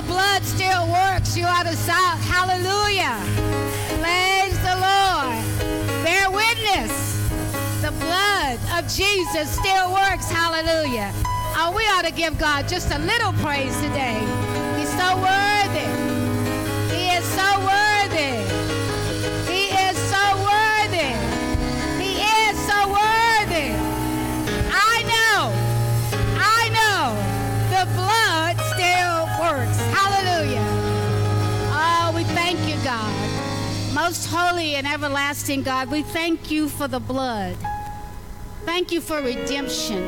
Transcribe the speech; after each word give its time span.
The 0.00 0.06
blood 0.06 0.44
still 0.44 0.86
works, 0.86 1.36
you 1.36 1.44
ought 1.44 1.66
to 1.66 1.74
shout 1.74 2.18
hallelujah. 2.20 3.18
Praise 3.98 4.56
the 4.62 4.76
Lord. 4.78 6.04
Bear 6.04 6.30
witness. 6.30 7.28
The 7.82 7.90
blood 7.98 8.58
of 8.76 8.88
Jesus 8.88 9.50
still 9.50 9.92
works. 9.92 10.30
Hallelujah. 10.30 11.12
Oh, 11.56 11.74
we 11.76 11.82
ought 11.84 12.04
to 12.04 12.12
give 12.12 12.38
God 12.38 12.68
just 12.68 12.92
a 12.92 12.98
little 12.98 13.32
praise 13.44 13.74
today. 13.80 14.20
He's 14.78 14.90
so 14.90 15.16
worthy. 15.16 15.47
Most 34.08 34.30
holy 34.30 34.76
and 34.76 34.86
everlasting 34.86 35.62
God, 35.62 35.90
we 35.90 36.00
thank 36.00 36.50
you 36.50 36.70
for 36.70 36.88
the 36.88 36.98
blood. 36.98 37.54
Thank 38.64 38.90
you 38.90 39.02
for 39.02 39.20
redemption. 39.20 40.02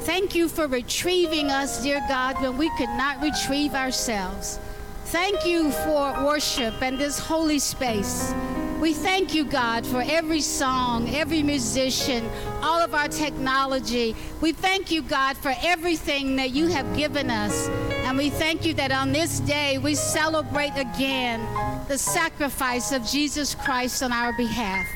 Thank 0.00 0.34
you 0.34 0.50
for 0.50 0.66
retrieving 0.66 1.50
us, 1.50 1.82
dear 1.82 2.04
God, 2.10 2.38
when 2.42 2.58
we 2.58 2.68
could 2.76 2.90
not 2.90 3.22
retrieve 3.22 3.74
ourselves. 3.74 4.60
Thank 5.06 5.46
you 5.46 5.70
for 5.70 6.12
worship 6.26 6.82
and 6.82 6.98
this 6.98 7.18
holy 7.18 7.58
space. 7.58 8.34
We 8.80 8.92
thank 8.92 9.32
you, 9.32 9.46
God, 9.46 9.86
for 9.86 10.02
every 10.04 10.42
song, 10.42 11.08
every 11.14 11.42
musician, 11.42 12.28
all 12.60 12.82
of 12.82 12.94
our 12.94 13.08
technology. 13.08 14.14
We 14.42 14.52
thank 14.52 14.90
you, 14.90 15.00
God, 15.00 15.38
for 15.38 15.54
everything 15.62 16.36
that 16.36 16.50
you 16.50 16.66
have 16.66 16.94
given 16.94 17.30
us. 17.30 17.70
And 18.06 18.16
we 18.16 18.30
thank 18.30 18.64
you 18.64 18.72
that 18.74 18.92
on 18.92 19.10
this 19.10 19.40
day 19.40 19.78
we 19.78 19.96
celebrate 19.96 20.76
again 20.76 21.44
the 21.88 21.98
sacrifice 21.98 22.92
of 22.92 23.04
Jesus 23.04 23.52
Christ 23.52 24.00
on 24.00 24.12
our 24.12 24.32
behalf. 24.36 24.86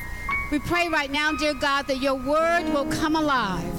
We 0.49 0.59
pray 0.59 0.87
right 0.87 1.11
now, 1.11 1.33
dear 1.33 1.53
God, 1.53 1.87
that 1.87 2.01
your 2.01 2.15
word 2.15 2.63
will 2.73 2.85
come 2.85 3.17
alive 3.17 3.75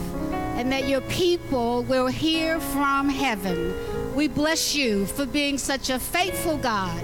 and 0.59 0.70
that 0.70 0.87
your 0.87 1.00
people 1.00 1.82
will 1.84 2.09
hear 2.09 2.60
from 2.60 3.09
heaven. 3.09 3.75
We 4.15 4.28
bless 4.28 4.75
you 4.75 5.06
for 5.06 5.25
being 5.25 5.56
such 5.56 5.88
a 5.88 5.99
faithful 5.99 6.59
God. 6.59 7.03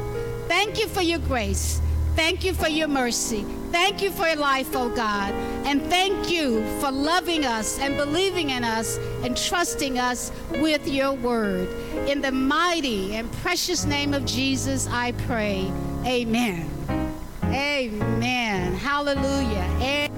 Thank 0.49 0.79
you 0.79 0.87
for 0.87 1.01
your 1.01 1.21
grace. 1.21 1.81
Thank 2.15 2.45
you 2.45 2.53
for 2.53 2.69
your 2.69 2.89
mercy. 2.89 3.47
Thank 3.71 4.03
you 4.03 4.11
for 4.11 4.27
your 4.27 4.37
life, 4.37 4.75
oh 4.75 4.89
God. 4.89 5.33
And 5.67 5.83
thank 5.83 6.31
you 6.31 6.63
for 6.81 6.91
loving 6.91 7.45
us 7.45 7.79
and 7.79 7.97
believing 7.97 8.51
in 8.51 8.65
us 8.65 8.99
and 9.23 9.37
trusting 9.37 9.99
us 9.99 10.33
with 10.53 10.89
your 10.89 11.13
word. 11.13 11.69
In 12.09 12.21
the 12.21 12.33
mighty 12.33 13.17
and 13.17 13.31
precious 13.33 13.85
name 13.85 14.15
of 14.15 14.25
Jesus, 14.25 14.87
I 14.89 15.13
pray. 15.13 15.71
Amen. 16.05 16.71
Amen. 17.45 18.75
Hallelujah. 18.75 19.67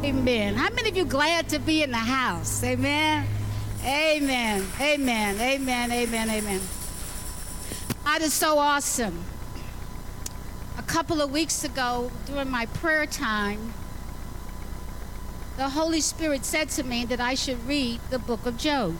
Amen. 0.04 0.54
How 0.54 0.70
many 0.70 0.88
of 0.88 0.96
you 0.96 1.04
glad 1.04 1.48
to 1.50 1.58
be 1.58 1.82
in 1.82 1.90
the 1.90 1.96
house? 1.96 2.62
Amen. 2.64 3.26
Amen. 3.84 4.66
Amen. 4.80 5.40
Amen. 5.40 5.92
Amen. 5.92 6.30
Amen. 6.30 6.60
God 8.04 8.22
is 8.22 8.32
so 8.32 8.58
awesome. 8.58 9.24
Couple 10.90 11.22
of 11.22 11.30
weeks 11.30 11.62
ago, 11.62 12.10
during 12.26 12.50
my 12.50 12.66
prayer 12.66 13.06
time, 13.06 13.74
the 15.56 15.68
Holy 15.68 16.00
Spirit 16.00 16.44
said 16.44 16.68
to 16.70 16.82
me 16.82 17.04
that 17.04 17.20
I 17.20 17.34
should 17.34 17.64
read 17.64 18.00
the 18.10 18.18
book 18.18 18.44
of 18.44 18.58
Job. 18.58 18.96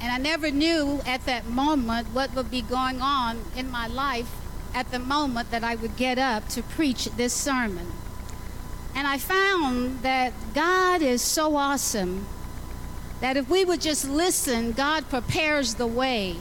And 0.00 0.10
I 0.10 0.18
never 0.18 0.50
knew 0.50 1.00
at 1.06 1.26
that 1.26 1.46
moment 1.46 2.08
what 2.08 2.34
would 2.34 2.50
be 2.50 2.60
going 2.60 3.00
on 3.00 3.44
in 3.56 3.70
my 3.70 3.86
life 3.86 4.28
at 4.74 4.90
the 4.90 4.98
moment 4.98 5.52
that 5.52 5.62
I 5.62 5.76
would 5.76 5.96
get 5.96 6.18
up 6.18 6.48
to 6.48 6.62
preach 6.64 7.04
this 7.04 7.32
sermon. 7.32 7.86
And 8.96 9.06
I 9.06 9.16
found 9.16 10.02
that 10.02 10.32
God 10.54 11.02
is 11.02 11.22
so 11.22 11.54
awesome 11.54 12.26
that 13.20 13.36
if 13.36 13.48
we 13.48 13.64
would 13.64 13.80
just 13.80 14.10
listen, 14.10 14.72
God 14.72 15.08
prepares 15.08 15.74
the 15.74 15.86
way. 15.86 16.36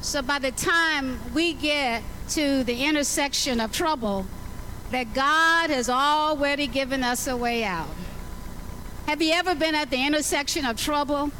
So 0.00 0.22
by 0.22 0.38
the 0.38 0.52
time 0.52 1.18
we 1.34 1.54
get 1.54 2.04
to 2.30 2.64
the 2.64 2.84
intersection 2.84 3.60
of 3.60 3.72
trouble, 3.72 4.26
that 4.90 5.14
God 5.14 5.70
has 5.70 5.88
already 5.88 6.66
given 6.66 7.02
us 7.02 7.26
a 7.26 7.36
way 7.36 7.64
out. 7.64 7.88
Have 9.06 9.20
you 9.20 9.32
ever 9.32 9.54
been 9.54 9.74
at 9.74 9.90
the 9.90 10.06
intersection 10.06 10.64
of 10.64 10.78
trouble? 10.78 11.30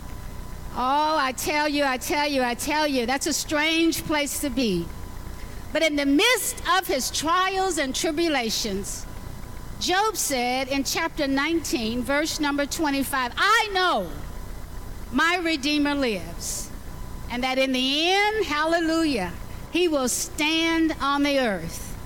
Oh, 0.76 1.16
I 1.18 1.32
tell 1.32 1.68
you, 1.68 1.84
I 1.84 1.96
tell 1.98 2.28
you, 2.28 2.42
I 2.42 2.54
tell 2.54 2.86
you, 2.86 3.06
that's 3.06 3.26
a 3.26 3.32
strange 3.32 4.04
place 4.04 4.40
to 4.40 4.50
be. 4.50 4.86
But 5.72 5.82
in 5.82 5.96
the 5.96 6.06
midst 6.06 6.62
of 6.76 6.86
his 6.86 7.10
trials 7.10 7.78
and 7.78 7.94
tribulations, 7.94 9.06
Job 9.80 10.16
said 10.16 10.68
in 10.68 10.84
chapter 10.84 11.26
19, 11.26 12.02
verse 12.02 12.40
number 12.40 12.66
25, 12.66 13.32
I 13.36 13.70
know 13.72 14.08
my 15.12 15.40
Redeemer 15.42 15.94
lives, 15.94 16.70
and 17.30 17.42
that 17.42 17.58
in 17.58 17.72
the 17.72 18.10
end, 18.10 18.44
hallelujah, 18.46 19.32
he 19.74 19.88
will 19.88 20.08
stand 20.08 20.94
on 21.00 21.24
the 21.24 21.40
earth. 21.40 21.96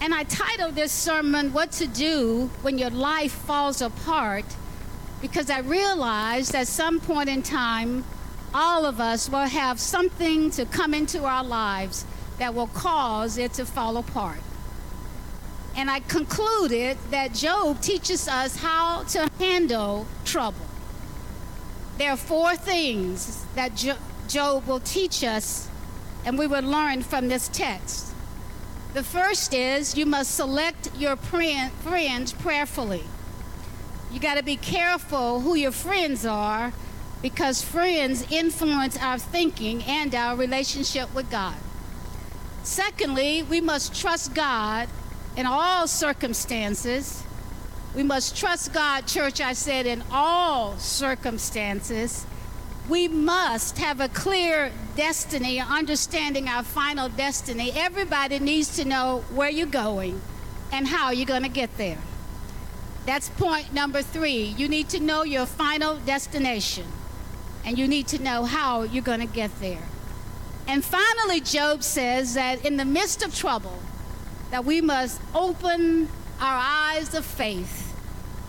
And 0.00 0.12
I 0.12 0.24
titled 0.24 0.74
this 0.74 0.90
sermon, 0.90 1.52
What 1.52 1.70
to 1.72 1.86
Do 1.86 2.50
When 2.62 2.78
Your 2.78 2.90
Life 2.90 3.30
Falls 3.30 3.80
Apart, 3.80 4.44
because 5.22 5.50
I 5.50 5.60
realized 5.60 6.52
at 6.52 6.66
some 6.66 6.98
point 6.98 7.28
in 7.28 7.42
time, 7.44 8.04
all 8.52 8.84
of 8.84 9.00
us 9.00 9.30
will 9.30 9.46
have 9.46 9.78
something 9.78 10.50
to 10.50 10.66
come 10.66 10.94
into 10.94 11.22
our 11.24 11.44
lives 11.44 12.04
that 12.40 12.54
will 12.54 12.66
cause 12.66 13.38
it 13.38 13.52
to 13.54 13.64
fall 13.64 13.96
apart. 13.96 14.40
And 15.76 15.88
I 15.88 16.00
concluded 16.00 16.98
that 17.10 17.34
Job 17.34 17.80
teaches 17.80 18.26
us 18.26 18.56
how 18.56 19.04
to 19.04 19.30
handle 19.38 20.06
trouble. 20.24 20.66
There 21.98 22.10
are 22.10 22.16
four 22.16 22.56
things 22.56 23.44
that 23.54 23.76
jo- 23.76 23.96
Job 24.28 24.66
will 24.66 24.80
teach 24.80 25.22
us, 25.22 25.68
and 26.24 26.38
we 26.38 26.46
will 26.46 26.62
learn 26.62 27.02
from 27.02 27.28
this 27.28 27.48
text. 27.48 28.12
The 28.92 29.02
first 29.02 29.52
is 29.52 29.96
you 29.96 30.06
must 30.06 30.34
select 30.34 30.90
your 30.96 31.16
friends 31.16 32.32
prayerfully. 32.32 33.04
You 34.12 34.20
got 34.20 34.36
to 34.36 34.44
be 34.44 34.56
careful 34.56 35.40
who 35.40 35.54
your 35.54 35.72
friends 35.72 36.24
are 36.24 36.72
because 37.22 37.62
friends 37.62 38.30
influence 38.30 38.96
our 38.98 39.18
thinking 39.18 39.82
and 39.82 40.14
our 40.14 40.36
relationship 40.36 41.12
with 41.14 41.30
God. 41.30 41.56
Secondly, 42.62 43.42
we 43.42 43.60
must 43.60 43.94
trust 44.00 44.34
God 44.34 44.88
in 45.36 45.46
all 45.46 45.86
circumstances 45.88 47.24
we 47.94 48.02
must 48.02 48.36
trust 48.36 48.72
God, 48.72 49.06
church, 49.06 49.40
I 49.40 49.52
said, 49.52 49.86
in 49.86 50.02
all 50.10 50.76
circumstances. 50.78 52.26
We 52.88 53.08
must 53.08 53.78
have 53.78 54.00
a 54.00 54.08
clear 54.08 54.70
destiny, 54.94 55.58
understanding 55.58 56.48
our 56.48 56.62
final 56.62 57.08
destiny. 57.08 57.72
Everybody 57.74 58.38
needs 58.38 58.76
to 58.76 58.84
know 58.84 59.24
where 59.32 59.48
you're 59.48 59.66
going 59.66 60.20
and 60.70 60.86
how 60.86 61.10
you're 61.10 61.26
going 61.26 61.44
to 61.44 61.48
get 61.48 61.76
there. 61.78 61.98
That's 63.06 63.30
point 63.30 63.72
number 63.72 64.02
three. 64.02 64.54
You 64.56 64.68
need 64.68 64.88
to 64.90 65.00
know 65.00 65.24
your 65.24 65.46
final 65.46 65.96
destination, 65.96 66.86
and 67.64 67.78
you 67.78 67.88
need 67.88 68.06
to 68.08 68.22
know 68.22 68.44
how 68.44 68.82
you're 68.82 69.02
going 69.02 69.20
to 69.20 69.26
get 69.26 69.50
there. 69.60 69.82
And 70.66 70.84
finally, 70.84 71.40
Job 71.40 71.82
says 71.82 72.34
that 72.34 72.64
in 72.64 72.76
the 72.76 72.84
midst 72.84 73.22
of 73.22 73.34
trouble, 73.34 73.78
that 74.50 74.64
we 74.64 74.80
must 74.80 75.20
open 75.34 76.08
our 76.40 76.58
eyes 76.60 77.14
of 77.14 77.24
faith 77.24 77.92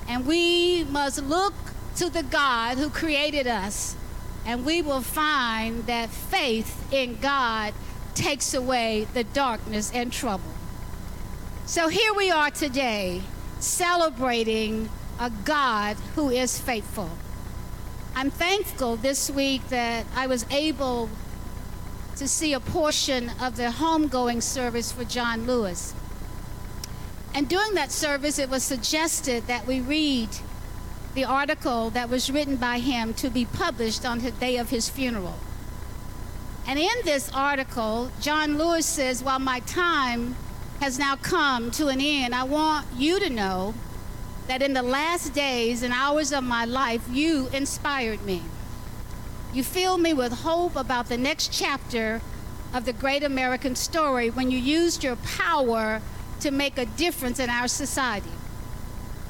and 0.08 0.26
we 0.26 0.84
must 0.86 1.24
look 1.24 1.54
to 1.96 2.10
the 2.10 2.24
God 2.24 2.78
who 2.78 2.90
created 2.90 3.48
us, 3.48 3.96
and 4.46 4.66
we 4.66 4.82
will 4.82 5.02
find 5.02 5.86
that 5.88 6.10
faith 6.10 6.92
in 6.94 7.18
God 7.20 7.74
takes 8.14 8.54
away 8.54 9.08
the 9.14 9.24
darkness 9.24 9.92
and 9.94 10.12
trouble. 10.12 10.52
So 11.66 11.88
here 11.88 12.14
we 12.14 12.30
are 12.30 12.52
today 12.52 13.24
celebrating 13.60 14.90
a 15.20 15.30
God 15.30 15.98
who 16.16 16.30
is 16.30 16.60
faithful. 16.60 17.10
I'm 18.16 18.30
thankful 18.30 18.96
this 18.98 19.30
week 19.30 19.68
that 19.70 20.06
I 20.16 20.28
was 20.28 20.46
able 20.52 21.10
to 22.16 22.28
see 22.28 22.54
a 22.54 22.60
portion 22.60 23.32
of 23.42 23.58
the 23.58 23.64
homegoing 23.64 24.42
service 24.42 24.92
for 24.92 25.04
John 25.04 25.46
Lewis. 25.46 25.94
And 27.34 27.50
during 27.50 27.74
that 27.74 27.92
service, 27.92 28.40
it 28.40 28.50
was 28.50 28.64
suggested 28.64 29.48
that 29.48 29.68
we 29.68 29.82
read 29.82 30.30
the 31.16 31.24
article 31.24 31.90
that 31.92 32.10
was 32.10 32.30
written 32.30 32.58
by 32.58 32.78
him 32.80 33.14
to 33.16 33.30
be 33.30 33.46
published 33.46 34.06
on 34.06 34.20
the 34.20 34.32
day 34.32 34.58
of 34.58 34.70
his 34.70 34.90
funeral. 34.90 35.36
And 36.68 36.78
in 36.78 36.96
this 37.06 37.32
article, 37.34 38.12
John 38.20 38.58
Lewis 38.58 38.86
says, 38.86 39.24
While 39.24 39.40
my 39.40 39.62
time 39.62 40.36
has 40.82 41.00
now 41.00 41.16
come 41.16 41.72
to 41.72 41.88
an 41.88 42.02
end, 42.02 42.36
I 42.36 42.44
want 42.44 42.86
you 42.98 43.20
to 43.22 43.30
know 43.30 43.74
that 44.48 44.62
in 44.62 44.74
the 44.74 44.84
last 44.84 45.34
days 45.34 45.84
and 45.84 45.94
hours 45.94 46.34
of 46.34 46.44
my 46.44 46.66
life, 46.66 47.08
you 47.10 47.48
inspired 47.54 48.24
me. 48.24 48.44
You 49.54 49.64
filled 49.64 50.02
me 50.02 50.14
with 50.14 50.34
hope 50.34 50.76
about 50.76 51.08
the 51.08 51.18
next 51.18 51.54
chapter 51.54 52.22
of 52.74 52.84
the 52.84 52.94
great 52.94 53.24
American 53.24 53.76
story 53.76 54.30
when 54.30 54.52
you 54.52 54.60
used 54.60 55.02
your 55.02 55.16
power 55.16 56.02
to 56.42 56.52
make 56.52 56.78
a 56.78 56.86
difference 56.86 57.40
in 57.40 57.50
our 57.50 57.70
society. 57.70 58.35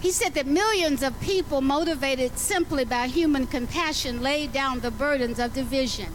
He 0.05 0.11
said 0.11 0.35
that 0.35 0.45
millions 0.45 1.01
of 1.01 1.19
people, 1.19 1.61
motivated 1.61 2.37
simply 2.37 2.85
by 2.85 3.07
human 3.07 3.47
compassion, 3.47 4.21
laid 4.21 4.53
down 4.53 4.81
the 4.81 4.91
burdens 4.91 5.39
of 5.39 5.55
division. 5.55 6.13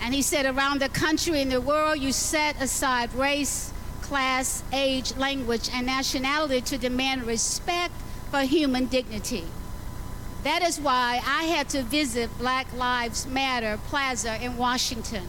And 0.00 0.12
he 0.12 0.22
said, 0.22 0.44
around 0.44 0.80
the 0.80 0.88
country 0.88 1.40
and 1.40 1.52
the 1.52 1.60
world, 1.60 2.00
you 2.00 2.10
set 2.10 2.60
aside 2.60 3.14
race, 3.14 3.72
class, 4.02 4.64
age, 4.72 5.14
language, 5.16 5.70
and 5.72 5.86
nationality 5.86 6.60
to 6.62 6.78
demand 6.78 7.28
respect 7.28 7.94
for 8.32 8.40
human 8.40 8.86
dignity. 8.86 9.44
That 10.42 10.62
is 10.62 10.80
why 10.80 11.20
I 11.24 11.44
had 11.44 11.68
to 11.68 11.84
visit 11.84 12.36
Black 12.38 12.66
Lives 12.74 13.24
Matter 13.24 13.78
Plaza 13.86 14.42
in 14.44 14.56
Washington, 14.56 15.28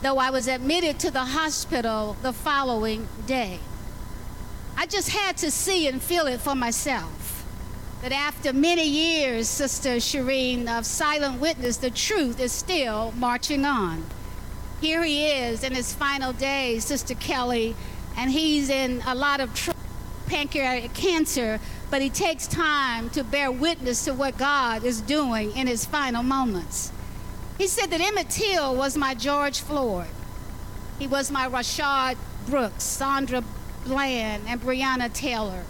though 0.00 0.16
I 0.16 0.30
was 0.30 0.48
admitted 0.48 0.98
to 1.00 1.10
the 1.10 1.26
hospital 1.26 2.16
the 2.22 2.32
following 2.32 3.06
day. 3.26 3.58
I 4.78 4.84
just 4.86 5.08
had 5.08 5.38
to 5.38 5.50
see 5.50 5.88
and 5.88 6.02
feel 6.02 6.26
it 6.26 6.40
for 6.40 6.54
myself. 6.54 7.44
That 8.02 8.12
after 8.12 8.52
many 8.52 8.86
years, 8.86 9.48
Sister 9.48 9.96
Shireen, 9.96 10.68
of 10.68 10.84
silent 10.84 11.40
witness, 11.40 11.78
the 11.78 11.90
truth 11.90 12.38
is 12.38 12.52
still 12.52 13.12
marching 13.16 13.64
on. 13.64 14.04
Here 14.82 15.02
he 15.02 15.26
is 15.28 15.64
in 15.64 15.74
his 15.74 15.94
final 15.94 16.34
days, 16.34 16.84
Sister 16.84 17.14
Kelly, 17.14 17.74
and 18.18 18.30
he's 18.30 18.68
in 18.68 19.02
a 19.06 19.14
lot 19.14 19.40
of 19.40 19.54
trouble, 19.54 19.80
pancreatic 20.26 20.92
cancer, 20.92 21.58
but 21.90 22.02
he 22.02 22.10
takes 22.10 22.46
time 22.46 23.08
to 23.10 23.24
bear 23.24 23.50
witness 23.50 24.04
to 24.04 24.12
what 24.12 24.36
God 24.36 24.84
is 24.84 25.00
doing 25.00 25.56
in 25.56 25.66
his 25.66 25.86
final 25.86 26.22
moments. 26.22 26.92
He 27.56 27.66
said 27.66 27.86
that 27.86 28.02
Emmett 28.02 28.28
Till 28.28 28.76
was 28.76 28.98
my 28.98 29.14
George 29.14 29.60
Floyd. 29.60 30.08
He 30.98 31.06
was 31.06 31.30
my 31.30 31.48
Rayshard 31.48 32.16
Brooks, 32.46 32.84
Sandra 32.84 33.42
Bland 33.86 34.44
and 34.48 34.60
Breonna 34.60 35.12
Taylor. 35.12 35.64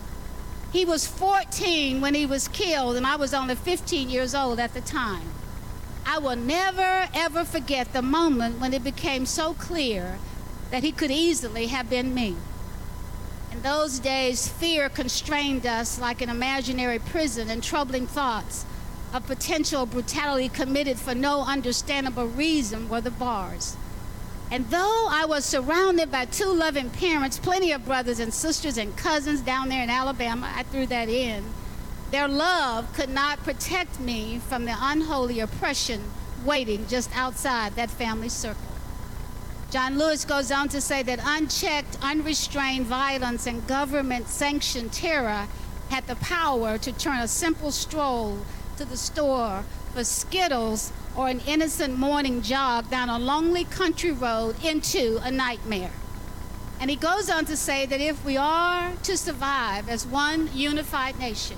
He 0.72 0.84
was 0.84 1.06
14 1.06 2.00
when 2.00 2.14
he 2.14 2.26
was 2.26 2.48
killed, 2.48 2.96
and 2.96 3.06
I 3.06 3.16
was 3.16 3.32
only 3.32 3.54
15 3.54 4.10
years 4.10 4.34
old 4.34 4.58
at 4.58 4.74
the 4.74 4.80
time. 4.80 5.28
I 6.04 6.18
will 6.18 6.36
never, 6.36 7.08
ever 7.14 7.44
forget 7.44 7.92
the 7.92 8.02
moment 8.02 8.60
when 8.60 8.72
it 8.72 8.84
became 8.84 9.26
so 9.26 9.54
clear 9.54 10.18
that 10.70 10.82
he 10.82 10.92
could 10.92 11.10
easily 11.10 11.66
have 11.66 11.90
been 11.90 12.14
me. 12.14 12.36
In 13.52 13.62
those 13.62 13.98
days, 13.98 14.48
fear 14.48 14.88
constrained 14.88 15.66
us 15.66 16.00
like 16.00 16.20
an 16.20 16.28
imaginary 16.28 16.98
prison, 16.98 17.48
and 17.48 17.62
troubling 17.62 18.06
thoughts 18.06 18.64
of 19.12 19.26
potential 19.26 19.86
brutality 19.86 20.48
committed 20.48 20.98
for 20.98 21.14
no 21.14 21.42
understandable 21.42 22.26
reason 22.26 22.88
were 22.88 23.00
the 23.00 23.10
bars. 23.10 23.76
And 24.50 24.70
though 24.70 25.08
I 25.10 25.24
was 25.26 25.44
surrounded 25.44 26.10
by 26.10 26.24
two 26.26 26.52
loving 26.52 26.90
parents, 26.90 27.38
plenty 27.38 27.72
of 27.72 27.84
brothers 27.84 28.20
and 28.20 28.32
sisters 28.32 28.78
and 28.78 28.96
cousins 28.96 29.40
down 29.40 29.68
there 29.68 29.82
in 29.82 29.90
Alabama, 29.90 30.50
I 30.54 30.62
threw 30.62 30.86
that 30.86 31.08
in, 31.08 31.44
their 32.12 32.28
love 32.28 32.92
could 32.92 33.10
not 33.10 33.42
protect 33.42 33.98
me 33.98 34.38
from 34.38 34.64
the 34.64 34.76
unholy 34.78 35.40
oppression 35.40 36.00
waiting 36.44 36.86
just 36.86 37.14
outside 37.16 37.74
that 37.74 37.90
family 37.90 38.28
circle. 38.28 38.62
John 39.72 39.98
Lewis 39.98 40.24
goes 40.24 40.52
on 40.52 40.68
to 40.68 40.80
say 40.80 41.02
that 41.02 41.18
unchecked, 41.24 41.98
unrestrained 42.00 42.86
violence 42.86 43.48
and 43.48 43.66
government 43.66 44.28
sanctioned 44.28 44.92
terror 44.92 45.48
had 45.90 46.06
the 46.06 46.14
power 46.16 46.78
to 46.78 46.92
turn 46.92 47.18
a 47.18 47.28
simple 47.28 47.72
stroll 47.72 48.38
to 48.76 48.84
the 48.84 48.96
store 48.96 49.64
for 49.92 50.04
Skittles 50.04 50.92
or 51.16 51.28
an 51.28 51.40
innocent 51.46 51.98
morning 51.98 52.42
jog 52.42 52.90
down 52.90 53.08
a 53.08 53.18
lonely 53.18 53.64
country 53.64 54.12
road 54.12 54.62
into 54.64 55.18
a 55.22 55.30
nightmare. 55.30 55.92
And 56.78 56.90
he 56.90 56.96
goes 56.96 57.30
on 57.30 57.46
to 57.46 57.56
say 57.56 57.86
that 57.86 58.00
if 58.00 58.22
we 58.24 58.36
are 58.36 58.92
to 59.04 59.16
survive 59.16 59.88
as 59.88 60.06
one 60.06 60.50
unified 60.52 61.18
nation, 61.18 61.56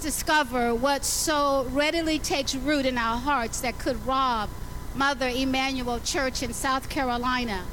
discover 0.00 0.72
what 0.74 1.04
so 1.04 1.66
readily 1.70 2.18
takes 2.18 2.54
root 2.54 2.86
in 2.86 2.96
our 2.96 3.18
hearts 3.18 3.60
that 3.62 3.78
could 3.78 4.06
rob 4.06 4.48
Mother 4.94 5.28
Emanuel 5.28 5.98
Church 6.00 6.42
in 6.42 6.52
South 6.52 6.88
Carolina 6.88 7.64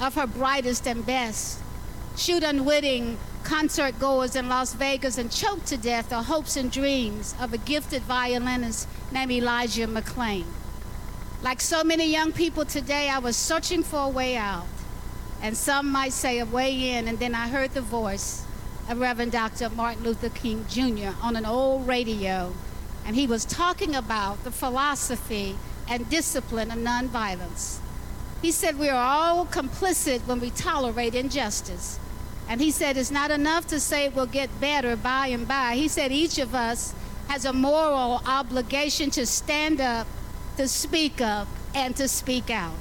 of 0.00 0.14
her 0.14 0.26
brightest 0.26 0.86
and 0.86 1.04
best, 1.04 1.60
shoot 2.16 2.42
unwitting 2.42 3.18
concert 3.48 3.98
goers 3.98 4.36
in 4.36 4.46
Las 4.46 4.74
Vegas 4.74 5.16
and 5.16 5.32
choked 5.32 5.64
to 5.64 5.78
death 5.78 6.10
the 6.10 6.24
hopes 6.24 6.54
and 6.54 6.70
dreams 6.70 7.34
of 7.40 7.54
a 7.54 7.56
gifted 7.56 8.02
violinist 8.02 8.86
named 9.10 9.32
Elijah 9.32 9.86
McClain. 9.86 10.44
Like 11.40 11.62
so 11.62 11.82
many 11.82 12.12
young 12.12 12.32
people 12.32 12.66
today, 12.66 13.08
I 13.08 13.20
was 13.20 13.38
searching 13.38 13.82
for 13.82 14.00
a 14.00 14.08
way 14.08 14.36
out, 14.36 14.66
and 15.40 15.56
some 15.56 15.90
might 15.90 16.12
say 16.12 16.40
a 16.40 16.44
way 16.44 16.90
in, 16.90 17.08
and 17.08 17.18
then 17.18 17.34
I 17.34 17.48
heard 17.48 17.72
the 17.72 17.80
voice 17.80 18.44
of 18.86 19.00
Reverend 19.00 19.32
Dr. 19.32 19.70
Martin 19.70 20.04
Luther 20.04 20.28
King 20.28 20.66
Jr. 20.68 21.16
on 21.22 21.34
an 21.34 21.46
old 21.46 21.88
radio, 21.88 22.52
and 23.06 23.16
he 23.16 23.26
was 23.26 23.46
talking 23.46 23.94
about 23.94 24.44
the 24.44 24.50
philosophy 24.50 25.56
and 25.88 26.10
discipline 26.10 26.70
of 26.70 26.76
nonviolence. 26.76 27.78
He 28.42 28.52
said 28.52 28.78
we 28.78 28.90
are 28.90 29.02
all 29.02 29.46
complicit 29.46 30.20
when 30.26 30.38
we 30.38 30.50
tolerate 30.50 31.14
injustice. 31.14 31.98
And 32.48 32.60
he 32.60 32.70
said 32.70 32.96
it's 32.96 33.10
not 33.10 33.30
enough 33.30 33.66
to 33.68 33.78
say 33.78 34.06
it 34.06 34.14
will 34.14 34.26
get 34.26 34.60
better 34.60 34.96
by 34.96 35.26
and 35.28 35.46
by. 35.46 35.74
He 35.74 35.86
said 35.86 36.12
each 36.12 36.38
of 36.38 36.54
us 36.54 36.94
has 37.28 37.44
a 37.44 37.52
moral 37.52 38.22
obligation 38.26 39.10
to 39.10 39.26
stand 39.26 39.80
up, 39.80 40.06
to 40.56 40.66
speak 40.66 41.20
up, 41.20 41.46
and 41.74 41.94
to 41.96 42.08
speak 42.08 42.50
out. 42.50 42.74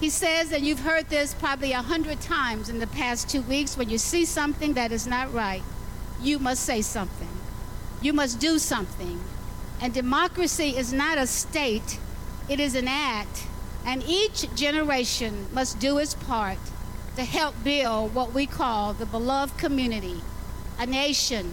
He 0.00 0.10
says, 0.10 0.52
and 0.52 0.66
you've 0.66 0.80
heard 0.80 1.08
this 1.08 1.32
probably 1.32 1.72
a 1.72 1.80
hundred 1.80 2.20
times 2.20 2.68
in 2.68 2.78
the 2.78 2.86
past 2.86 3.30
two 3.30 3.40
weeks, 3.42 3.76
when 3.76 3.88
you 3.88 3.96
see 3.96 4.26
something 4.26 4.74
that 4.74 4.92
is 4.92 5.06
not 5.06 5.32
right, 5.32 5.62
you 6.20 6.38
must 6.38 6.64
say 6.64 6.82
something. 6.82 7.28
You 8.02 8.12
must 8.12 8.38
do 8.38 8.58
something. 8.58 9.18
And 9.80 9.94
democracy 9.94 10.76
is 10.76 10.92
not 10.92 11.16
a 11.16 11.26
state, 11.26 11.98
it 12.50 12.60
is 12.60 12.74
an 12.74 12.86
act. 12.86 13.46
And 13.86 14.02
each 14.06 14.52
generation 14.54 15.46
must 15.52 15.78
do 15.78 15.96
its 15.96 16.14
part 16.14 16.58
to 17.16 17.24
help 17.24 17.54
build 17.62 18.14
what 18.14 18.32
we 18.32 18.46
call 18.46 18.92
the 18.92 19.06
beloved 19.06 19.56
community, 19.58 20.20
a 20.78 20.86
nation, 20.86 21.52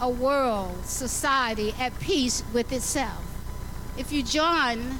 a 0.00 0.08
world, 0.08 0.84
society 0.84 1.74
at 1.78 1.98
peace 2.00 2.42
with 2.52 2.72
itself. 2.72 3.22
If 3.96 4.12
you 4.12 4.22
join 4.22 4.98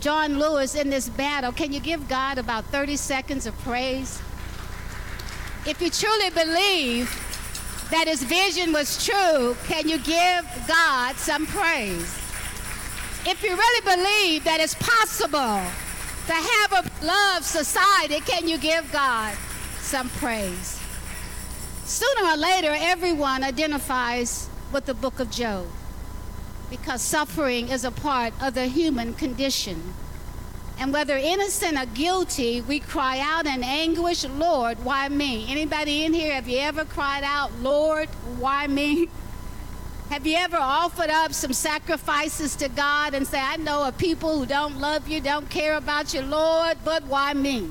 John 0.00 0.38
Lewis 0.38 0.74
in 0.74 0.90
this 0.90 1.08
battle, 1.08 1.52
can 1.52 1.72
you 1.72 1.80
give 1.80 2.08
God 2.08 2.38
about 2.38 2.64
30 2.66 2.96
seconds 2.96 3.46
of 3.46 3.58
praise? 3.60 4.22
If 5.66 5.82
you 5.82 5.90
truly 5.90 6.30
believe 6.30 7.10
that 7.90 8.06
his 8.06 8.22
vision 8.22 8.72
was 8.72 9.04
true, 9.04 9.56
can 9.66 9.88
you 9.88 9.98
give 9.98 10.46
God 10.66 11.16
some 11.16 11.46
praise? 11.46 12.16
If 13.26 13.42
you 13.42 13.50
really 13.50 13.96
believe 13.96 14.44
that 14.44 14.60
it's 14.60 14.74
possible 14.74 15.60
to 16.30 16.36
have 16.36 16.72
a 16.72 17.04
love 17.04 17.44
society, 17.44 18.20
can 18.20 18.46
you 18.46 18.56
give 18.56 18.90
God 18.92 19.36
some 19.80 20.08
praise? 20.10 20.80
Sooner 21.84 22.30
or 22.30 22.36
later, 22.36 22.72
everyone 22.78 23.42
identifies 23.42 24.48
with 24.72 24.86
the 24.86 24.94
book 24.94 25.18
of 25.18 25.28
Job 25.30 25.66
because 26.70 27.02
suffering 27.02 27.68
is 27.68 27.84
a 27.84 27.90
part 27.90 28.32
of 28.40 28.54
the 28.54 28.66
human 28.66 29.14
condition. 29.14 29.92
And 30.78 30.92
whether 30.92 31.16
innocent 31.16 31.76
or 31.76 31.86
guilty, 31.86 32.60
we 32.60 32.78
cry 32.78 33.18
out 33.18 33.46
in 33.46 33.64
anguish, 33.64 34.24
Lord, 34.24 34.82
why 34.84 35.08
me? 35.08 35.50
Anybody 35.50 36.04
in 36.04 36.14
here, 36.14 36.34
have 36.34 36.48
you 36.48 36.58
ever 36.58 36.84
cried 36.84 37.24
out, 37.24 37.50
Lord, 37.60 38.08
why 38.38 38.68
me? 38.68 39.08
Have 40.10 40.26
you 40.26 40.36
ever 40.38 40.56
offered 40.56 41.08
up 41.08 41.32
some 41.32 41.52
sacrifices 41.52 42.56
to 42.56 42.68
God 42.68 43.14
and 43.14 43.24
say, 43.24 43.38
I 43.38 43.56
know 43.58 43.86
of 43.86 43.96
people 43.96 44.40
who 44.40 44.44
don't 44.44 44.80
love 44.80 45.06
you, 45.06 45.20
don't 45.20 45.48
care 45.48 45.76
about 45.76 46.12
you, 46.12 46.20
Lord, 46.20 46.78
but 46.84 47.04
why 47.04 47.32
me? 47.32 47.68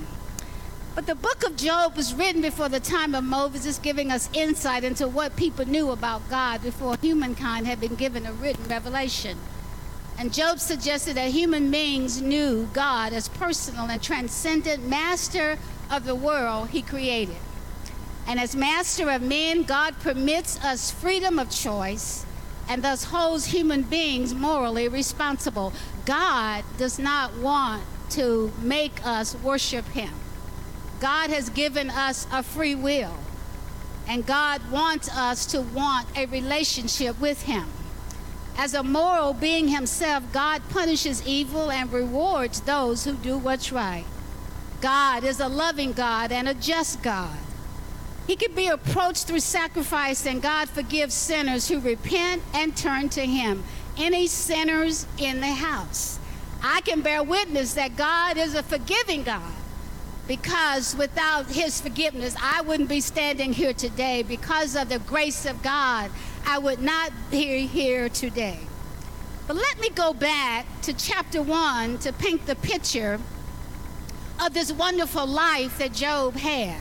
But 0.96 1.06
the 1.06 1.16
book 1.16 1.44
of 1.44 1.58
Job 1.58 1.98
was 1.98 2.14
written 2.14 2.42
before 2.42 2.70
the 2.70 2.80
time 2.80 3.14
of 3.14 3.26
Moses, 3.26 3.78
giving 3.78 4.10
us 4.10 4.30
insight 4.32 4.86
into 4.86 5.06
what 5.06 5.36
people 5.36 5.68
knew 5.68 5.92
about 5.92 6.30
God 6.30 6.64
before 6.64 6.96
humankind 7.02 7.68
had 7.68 7.82
been 7.82 7.96
given 7.96 8.26
a 8.26 8.32
written 8.32 8.64
revelation. 8.70 9.38
And 10.18 10.34
Job 10.34 10.62
suggested 10.62 11.18
that 11.18 11.32
human 11.32 11.70
beings 11.70 12.22
knew 12.22 12.70
God 12.72 13.12
as 13.12 13.28
personal 13.28 13.90
and 13.90 14.02
transcendent 14.02 14.88
master 14.88 15.60
of 15.92 16.06
the 16.06 16.16
world 16.16 16.70
he 16.70 16.84
created. 16.84 17.36
And 18.26 18.40
as 18.40 18.56
master 18.56 19.10
of 19.10 19.22
men, 19.22 19.64
God 19.64 20.00
permits 20.00 20.64
us 20.64 20.90
freedom 20.90 21.38
of 21.38 21.50
choice 21.50 22.26
and 22.70 22.84
thus 22.84 23.06
holds 23.06 23.46
human 23.46 23.82
beings 23.82 24.34
morally 24.34 24.88
responsible. 24.88 25.74
God 26.06 26.64
does 26.78 27.00
not 27.00 27.36
want 27.38 27.84
to 28.12 28.52
make 28.62 29.06
us 29.06 29.36
worship 29.36 29.86
Him. 29.90 30.14
God 31.00 31.32
has 31.32 31.50
given 31.50 31.90
us 31.90 32.28
a 32.32 32.44
free 32.44 32.76
will, 32.76 33.16
and 34.08 34.26
God 34.26 34.62
wants 34.72 35.10
us 35.10 35.46
to 35.48 35.62
want 35.62 36.08
a 36.16 36.28
relationship 36.28 37.20
with 37.20 37.42
Him. 37.44 37.66
As 38.58 38.74
a 38.74 38.84
moral 38.84 39.34
being 39.34 39.70
Himself, 39.70 40.24
God 40.32 40.62
punishes 40.70 41.26
evil 41.26 41.72
and 41.72 41.92
rewards 41.92 42.62
those 42.62 43.06
who 43.06 43.14
do 43.14 43.38
what's 43.38 43.72
right. 43.72 44.06
God 44.82 45.24
is 45.24 45.40
a 45.40 45.48
loving 45.48 45.94
God 45.94 46.32
and 46.32 46.48
a 46.48 46.54
just 46.54 47.02
God. 47.02 47.38
He 48.30 48.36
can 48.36 48.54
be 48.54 48.68
approached 48.68 49.26
through 49.26 49.40
sacrifice, 49.40 50.28
and 50.28 50.40
God 50.40 50.70
forgives 50.70 51.16
sinners 51.16 51.68
who 51.68 51.80
repent 51.80 52.44
and 52.54 52.78
turn 52.78 53.10
to 53.10 53.26
Him. 53.26 53.64
Any 53.98 54.28
sinners 54.28 55.08
in 55.18 55.40
the 55.40 55.48
house. 55.48 56.20
I 56.62 56.82
can 56.82 57.02
bear 57.02 57.24
witness 57.24 57.74
that 57.74 57.96
God 57.96 58.38
is 58.38 58.54
a 58.54 58.62
forgiving 58.62 59.24
God 59.24 59.52
because 60.28 60.96
without 60.96 61.48
His 61.48 61.82
forgiveness, 61.82 62.36
I 62.40 62.62
wouldn't 62.62 62.88
be 62.88 63.02
standing 63.02 63.52
here 63.52 63.74
today. 63.74 64.22
Because 64.22 64.76
of 64.76 64.90
the 64.90 65.00
grace 65.00 65.48
of 65.48 65.64
God, 65.64 66.12
I 66.46 66.60
would 66.60 66.84
not 66.84 67.12
be 67.32 67.66
here 67.66 68.10
today. 68.10 68.60
But 69.48 69.56
let 69.56 69.80
me 69.80 69.90
go 69.90 70.14
back 70.14 70.68
to 70.84 70.94
chapter 70.94 71.42
1 71.42 71.98
to 71.98 72.14
paint 72.14 72.46
the 72.46 72.58
picture 72.58 73.20
of 74.40 74.54
this 74.54 74.72
wonderful 74.72 75.26
life 75.26 75.80
that 75.80 75.94
Job 75.94 76.36
had. 76.36 76.80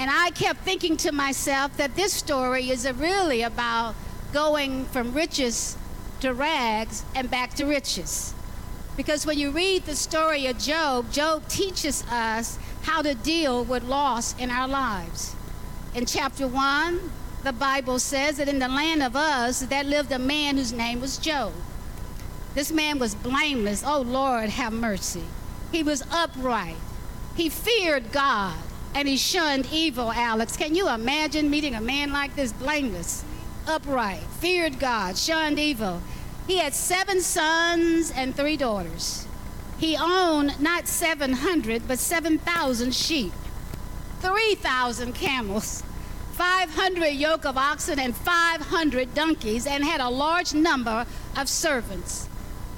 And 0.00 0.10
I 0.10 0.30
kept 0.30 0.60
thinking 0.60 0.96
to 0.98 1.12
myself 1.12 1.76
that 1.76 1.94
this 1.94 2.14
story 2.14 2.70
is 2.70 2.90
really 2.90 3.42
about 3.42 3.94
going 4.32 4.86
from 4.86 5.12
riches 5.12 5.76
to 6.20 6.32
rags 6.32 7.04
and 7.14 7.30
back 7.30 7.52
to 7.56 7.66
riches. 7.66 8.32
Because 8.96 9.26
when 9.26 9.38
you 9.38 9.50
read 9.50 9.84
the 9.84 9.94
story 9.94 10.46
of 10.46 10.58
Job, 10.58 11.12
Job 11.12 11.46
teaches 11.48 12.02
us 12.04 12.58
how 12.84 13.02
to 13.02 13.14
deal 13.14 13.62
with 13.62 13.82
loss 13.82 14.34
in 14.38 14.50
our 14.50 14.66
lives. 14.66 15.36
In 15.94 16.06
chapter 16.06 16.48
1, 16.48 16.98
the 17.44 17.52
Bible 17.52 17.98
says 17.98 18.38
that 18.38 18.48
in 18.48 18.58
the 18.58 18.68
land 18.68 19.02
of 19.02 19.14
Uz 19.14 19.68
there 19.68 19.84
lived 19.84 20.12
a 20.12 20.18
man 20.18 20.56
whose 20.56 20.72
name 20.72 21.02
was 21.02 21.18
Job. 21.18 21.52
This 22.54 22.72
man 22.72 22.98
was 22.98 23.14
blameless. 23.14 23.84
Oh, 23.86 24.00
Lord, 24.00 24.48
have 24.48 24.72
mercy. 24.72 25.24
He 25.70 25.82
was 25.82 26.02
upright. 26.10 26.76
He 27.36 27.50
feared 27.50 28.12
God 28.12 28.56
and 28.94 29.06
he 29.06 29.16
shunned 29.16 29.68
evil, 29.72 30.12
Alex. 30.12 30.56
Can 30.56 30.74
you 30.74 30.88
imagine 30.88 31.50
meeting 31.50 31.74
a 31.74 31.80
man 31.80 32.12
like 32.12 32.34
this, 32.34 32.52
blameless, 32.52 33.24
upright, 33.66 34.20
feared 34.40 34.78
God, 34.78 35.16
shunned 35.16 35.58
evil? 35.58 36.00
He 36.46 36.58
had 36.58 36.74
seven 36.74 37.20
sons 37.20 38.10
and 38.10 38.34
three 38.34 38.56
daughters. 38.56 39.26
He 39.78 39.96
owned 39.96 40.60
not 40.60 40.88
700, 40.88 41.86
but 41.88 41.98
7,000 41.98 42.94
sheep, 42.94 43.32
3,000 44.20 45.14
camels, 45.14 45.82
500 46.32 47.08
yoke 47.08 47.46
of 47.46 47.56
oxen, 47.56 47.98
and 47.98 48.14
500 48.14 49.14
donkeys, 49.14 49.66
and 49.66 49.84
had 49.84 50.00
a 50.00 50.10
large 50.10 50.52
number 50.52 51.06
of 51.36 51.48
servants. 51.48 52.28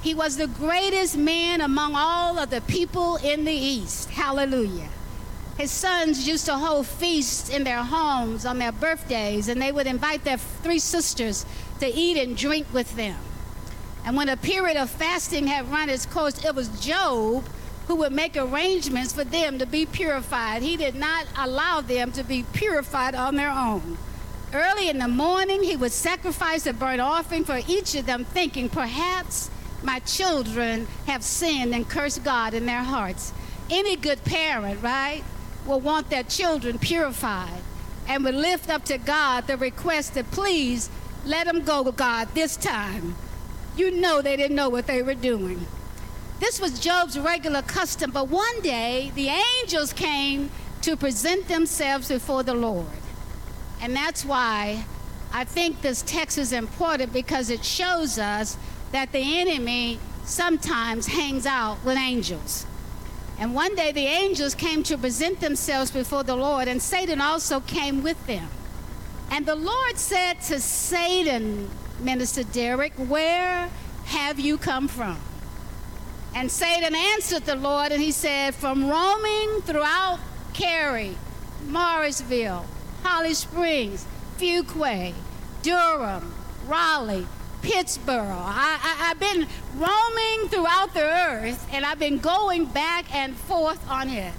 He 0.02 0.14
was 0.14 0.36
the 0.36 0.48
greatest 0.48 1.16
man 1.16 1.60
among 1.60 1.94
all 1.96 2.38
of 2.38 2.50
the 2.50 2.60
people 2.62 3.16
in 3.16 3.44
the 3.44 3.52
East. 3.52 4.10
Hallelujah. 4.10 4.88
His 5.58 5.70
sons 5.70 6.26
used 6.26 6.46
to 6.46 6.56
hold 6.56 6.86
feasts 6.86 7.50
in 7.50 7.64
their 7.64 7.82
homes 7.82 8.46
on 8.46 8.58
their 8.58 8.72
birthdays, 8.72 9.48
and 9.48 9.60
they 9.60 9.70
would 9.70 9.86
invite 9.86 10.24
their 10.24 10.38
three 10.38 10.78
sisters 10.78 11.44
to 11.80 11.86
eat 11.86 12.16
and 12.16 12.36
drink 12.36 12.66
with 12.72 12.96
them. 12.96 13.16
And 14.04 14.16
when 14.16 14.28
a 14.28 14.36
period 14.36 14.76
of 14.76 14.90
fasting 14.90 15.46
had 15.46 15.70
run 15.70 15.90
its 15.90 16.06
course, 16.06 16.44
it 16.44 16.54
was 16.54 16.80
Job 16.80 17.44
who 17.86 17.96
would 17.96 18.12
make 18.12 18.36
arrangements 18.36 19.12
for 19.12 19.24
them 19.24 19.58
to 19.58 19.66
be 19.66 19.84
purified. 19.86 20.62
He 20.62 20.76
did 20.76 20.94
not 20.94 21.26
allow 21.36 21.80
them 21.80 22.12
to 22.12 22.24
be 22.24 22.44
purified 22.52 23.14
on 23.14 23.36
their 23.36 23.50
own. 23.50 23.98
Early 24.52 24.88
in 24.88 24.98
the 24.98 25.08
morning, 25.08 25.62
he 25.62 25.76
would 25.76 25.92
sacrifice 25.92 26.66
a 26.66 26.72
burnt 26.72 27.00
offering 27.00 27.44
for 27.44 27.60
each 27.68 27.94
of 27.94 28.06
them, 28.06 28.24
thinking, 28.24 28.68
perhaps 28.68 29.50
my 29.82 29.98
children 30.00 30.86
have 31.06 31.22
sinned 31.22 31.74
and 31.74 31.88
cursed 31.88 32.24
God 32.24 32.54
in 32.54 32.66
their 32.66 32.82
hearts. 32.82 33.32
Any 33.70 33.96
good 33.96 34.22
parent, 34.24 34.82
right? 34.82 35.22
Will 35.66 35.80
want 35.80 36.10
their 36.10 36.22
children 36.22 36.78
purified 36.78 37.62
and 38.08 38.24
will 38.24 38.32
lift 38.32 38.68
up 38.68 38.84
to 38.86 38.98
God 38.98 39.46
the 39.46 39.56
request 39.56 40.14
to 40.14 40.24
please 40.24 40.90
let 41.24 41.46
them 41.46 41.62
go, 41.62 41.84
God, 41.92 42.28
this 42.34 42.56
time. 42.56 43.14
You 43.76 43.90
know 43.90 44.20
they 44.20 44.36
didn't 44.36 44.56
know 44.56 44.68
what 44.68 44.86
they 44.86 45.02
were 45.02 45.14
doing. 45.14 45.66
This 46.40 46.60
was 46.60 46.80
Job's 46.80 47.18
regular 47.18 47.62
custom, 47.62 48.10
but 48.10 48.28
one 48.28 48.60
day 48.62 49.12
the 49.14 49.28
angels 49.28 49.92
came 49.92 50.50
to 50.82 50.96
present 50.96 51.46
themselves 51.46 52.08
before 52.08 52.42
the 52.42 52.54
Lord. 52.54 52.86
And 53.80 53.94
that's 53.94 54.24
why 54.24 54.84
I 55.32 55.44
think 55.44 55.80
this 55.80 56.02
text 56.02 56.38
is 56.38 56.52
important 56.52 57.12
because 57.12 57.48
it 57.48 57.64
shows 57.64 58.18
us 58.18 58.56
that 58.90 59.12
the 59.12 59.40
enemy 59.40 59.98
sometimes 60.24 61.06
hangs 61.06 61.46
out 61.46 61.82
with 61.84 61.96
angels. 61.96 62.66
And 63.42 63.56
one 63.56 63.74
day 63.74 63.90
the 63.90 64.06
angels 64.06 64.54
came 64.54 64.84
to 64.84 64.96
present 64.96 65.40
themselves 65.40 65.90
before 65.90 66.22
the 66.22 66.36
Lord, 66.36 66.68
and 66.68 66.80
Satan 66.80 67.20
also 67.20 67.58
came 67.58 68.00
with 68.00 68.24
them. 68.28 68.48
And 69.32 69.44
the 69.44 69.56
Lord 69.56 69.98
said 69.98 70.34
to 70.42 70.60
Satan, 70.60 71.68
Minister 71.98 72.44
Derek, 72.44 72.92
Where 72.92 73.68
have 74.04 74.38
you 74.38 74.56
come 74.58 74.86
from? 74.86 75.18
And 76.36 76.52
Satan 76.52 76.94
answered 76.94 77.44
the 77.44 77.56
Lord, 77.56 77.90
and 77.90 78.00
he 78.00 78.12
said, 78.12 78.54
From 78.54 78.88
roaming 78.88 79.60
throughout 79.62 80.20
Cary, 80.52 81.16
Morrisville, 81.66 82.64
Holly 83.02 83.34
Springs, 83.34 84.06
Fuquay, 84.38 85.14
Durham, 85.62 86.32
Raleigh, 86.68 87.26
Pittsburgh. 87.62 88.28
I, 88.28 89.10
I've 89.10 89.20
been 89.20 89.46
roaming 89.76 90.48
throughout 90.48 90.92
the 90.92 91.04
earth, 91.04 91.66
and 91.72 91.84
I've 91.84 91.98
been 91.98 92.18
going 92.18 92.66
back 92.66 93.14
and 93.14 93.34
forth 93.34 93.88
on 93.88 94.10
it. 94.10 94.34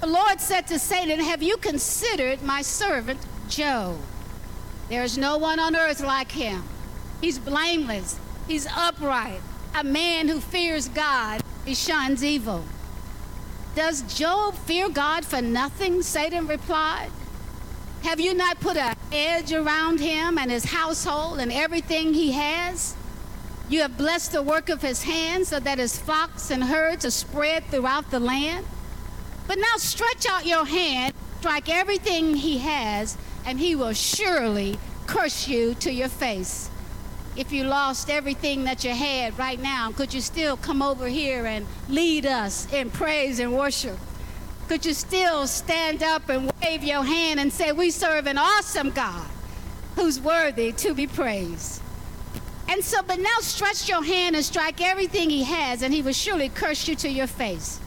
The 0.00 0.06
Lord 0.06 0.40
said 0.40 0.66
to 0.68 0.78
Satan, 0.78 1.20
Have 1.20 1.42
you 1.42 1.56
considered 1.56 2.42
my 2.42 2.62
servant 2.62 3.20
Job? 3.48 3.98
There 4.88 5.02
is 5.02 5.18
no 5.18 5.38
one 5.38 5.58
on 5.58 5.74
earth 5.74 6.00
like 6.00 6.32
him. 6.32 6.62
He's 7.20 7.38
blameless, 7.38 8.18
he's 8.46 8.66
upright, 8.66 9.40
a 9.74 9.82
man 9.82 10.28
who 10.28 10.40
fears 10.40 10.88
God, 10.88 11.42
he 11.64 11.74
shuns 11.74 12.22
evil. 12.22 12.64
Does 13.74 14.02
Job 14.14 14.54
fear 14.54 14.88
God 14.88 15.24
for 15.24 15.42
nothing? 15.42 16.02
Satan 16.02 16.46
replied. 16.46 17.10
Have 18.04 18.20
you 18.20 18.34
not 18.34 18.60
put 18.60 18.76
an 18.76 18.94
edge 19.12 19.50
around 19.50 19.98
him 19.98 20.36
and 20.36 20.50
his 20.50 20.66
household 20.66 21.40
and 21.40 21.50
everything 21.50 22.12
he 22.12 22.32
has? 22.32 22.94
You 23.70 23.80
have 23.80 23.96
blessed 23.96 24.32
the 24.32 24.42
work 24.42 24.68
of 24.68 24.82
his 24.82 25.04
hands 25.04 25.48
so 25.48 25.58
that 25.58 25.78
his 25.78 25.98
flocks 25.98 26.50
and 26.50 26.64
herds 26.64 27.06
are 27.06 27.10
spread 27.10 27.64
throughout 27.64 28.10
the 28.10 28.20
land. 28.20 28.66
But 29.48 29.56
now 29.56 29.78
stretch 29.78 30.26
out 30.28 30.44
your 30.44 30.66
hand, 30.66 31.14
strike 31.40 31.70
everything 31.70 32.34
he 32.34 32.58
has, 32.58 33.16
and 33.46 33.58
he 33.58 33.74
will 33.74 33.94
surely 33.94 34.78
curse 35.06 35.48
you 35.48 35.72
to 35.76 35.90
your 35.90 36.10
face. 36.10 36.68
If 37.36 37.52
you 37.52 37.64
lost 37.64 38.10
everything 38.10 38.64
that 38.64 38.84
you 38.84 38.90
had 38.90 39.38
right 39.38 39.60
now, 39.60 39.92
could 39.92 40.12
you 40.12 40.20
still 40.20 40.58
come 40.58 40.82
over 40.82 41.08
here 41.08 41.46
and 41.46 41.66
lead 41.88 42.26
us 42.26 42.70
in 42.70 42.90
praise 42.90 43.38
and 43.38 43.56
worship? 43.56 43.96
Could 44.68 44.86
you 44.86 44.94
still 44.94 45.46
stand 45.46 46.02
up 46.02 46.28
and 46.28 46.50
wave 46.62 46.82
your 46.82 47.04
hand 47.04 47.38
and 47.40 47.52
say, 47.52 47.72
We 47.72 47.90
serve 47.90 48.26
an 48.26 48.38
awesome 48.38 48.90
God 48.90 49.26
who's 49.96 50.20
worthy 50.20 50.72
to 50.72 50.94
be 50.94 51.06
praised? 51.06 51.82
And 52.68 52.82
so, 52.82 53.02
but 53.02 53.18
now 53.18 53.38
stretch 53.40 53.88
your 53.88 54.02
hand 54.02 54.36
and 54.36 54.44
strike 54.44 54.80
everything 54.80 55.28
he 55.28 55.44
has, 55.44 55.82
and 55.82 55.92
he 55.92 56.02
will 56.02 56.12
surely 56.12 56.48
curse 56.48 56.88
you 56.88 56.94
to 56.96 57.08
your 57.08 57.26
face. 57.26 57.78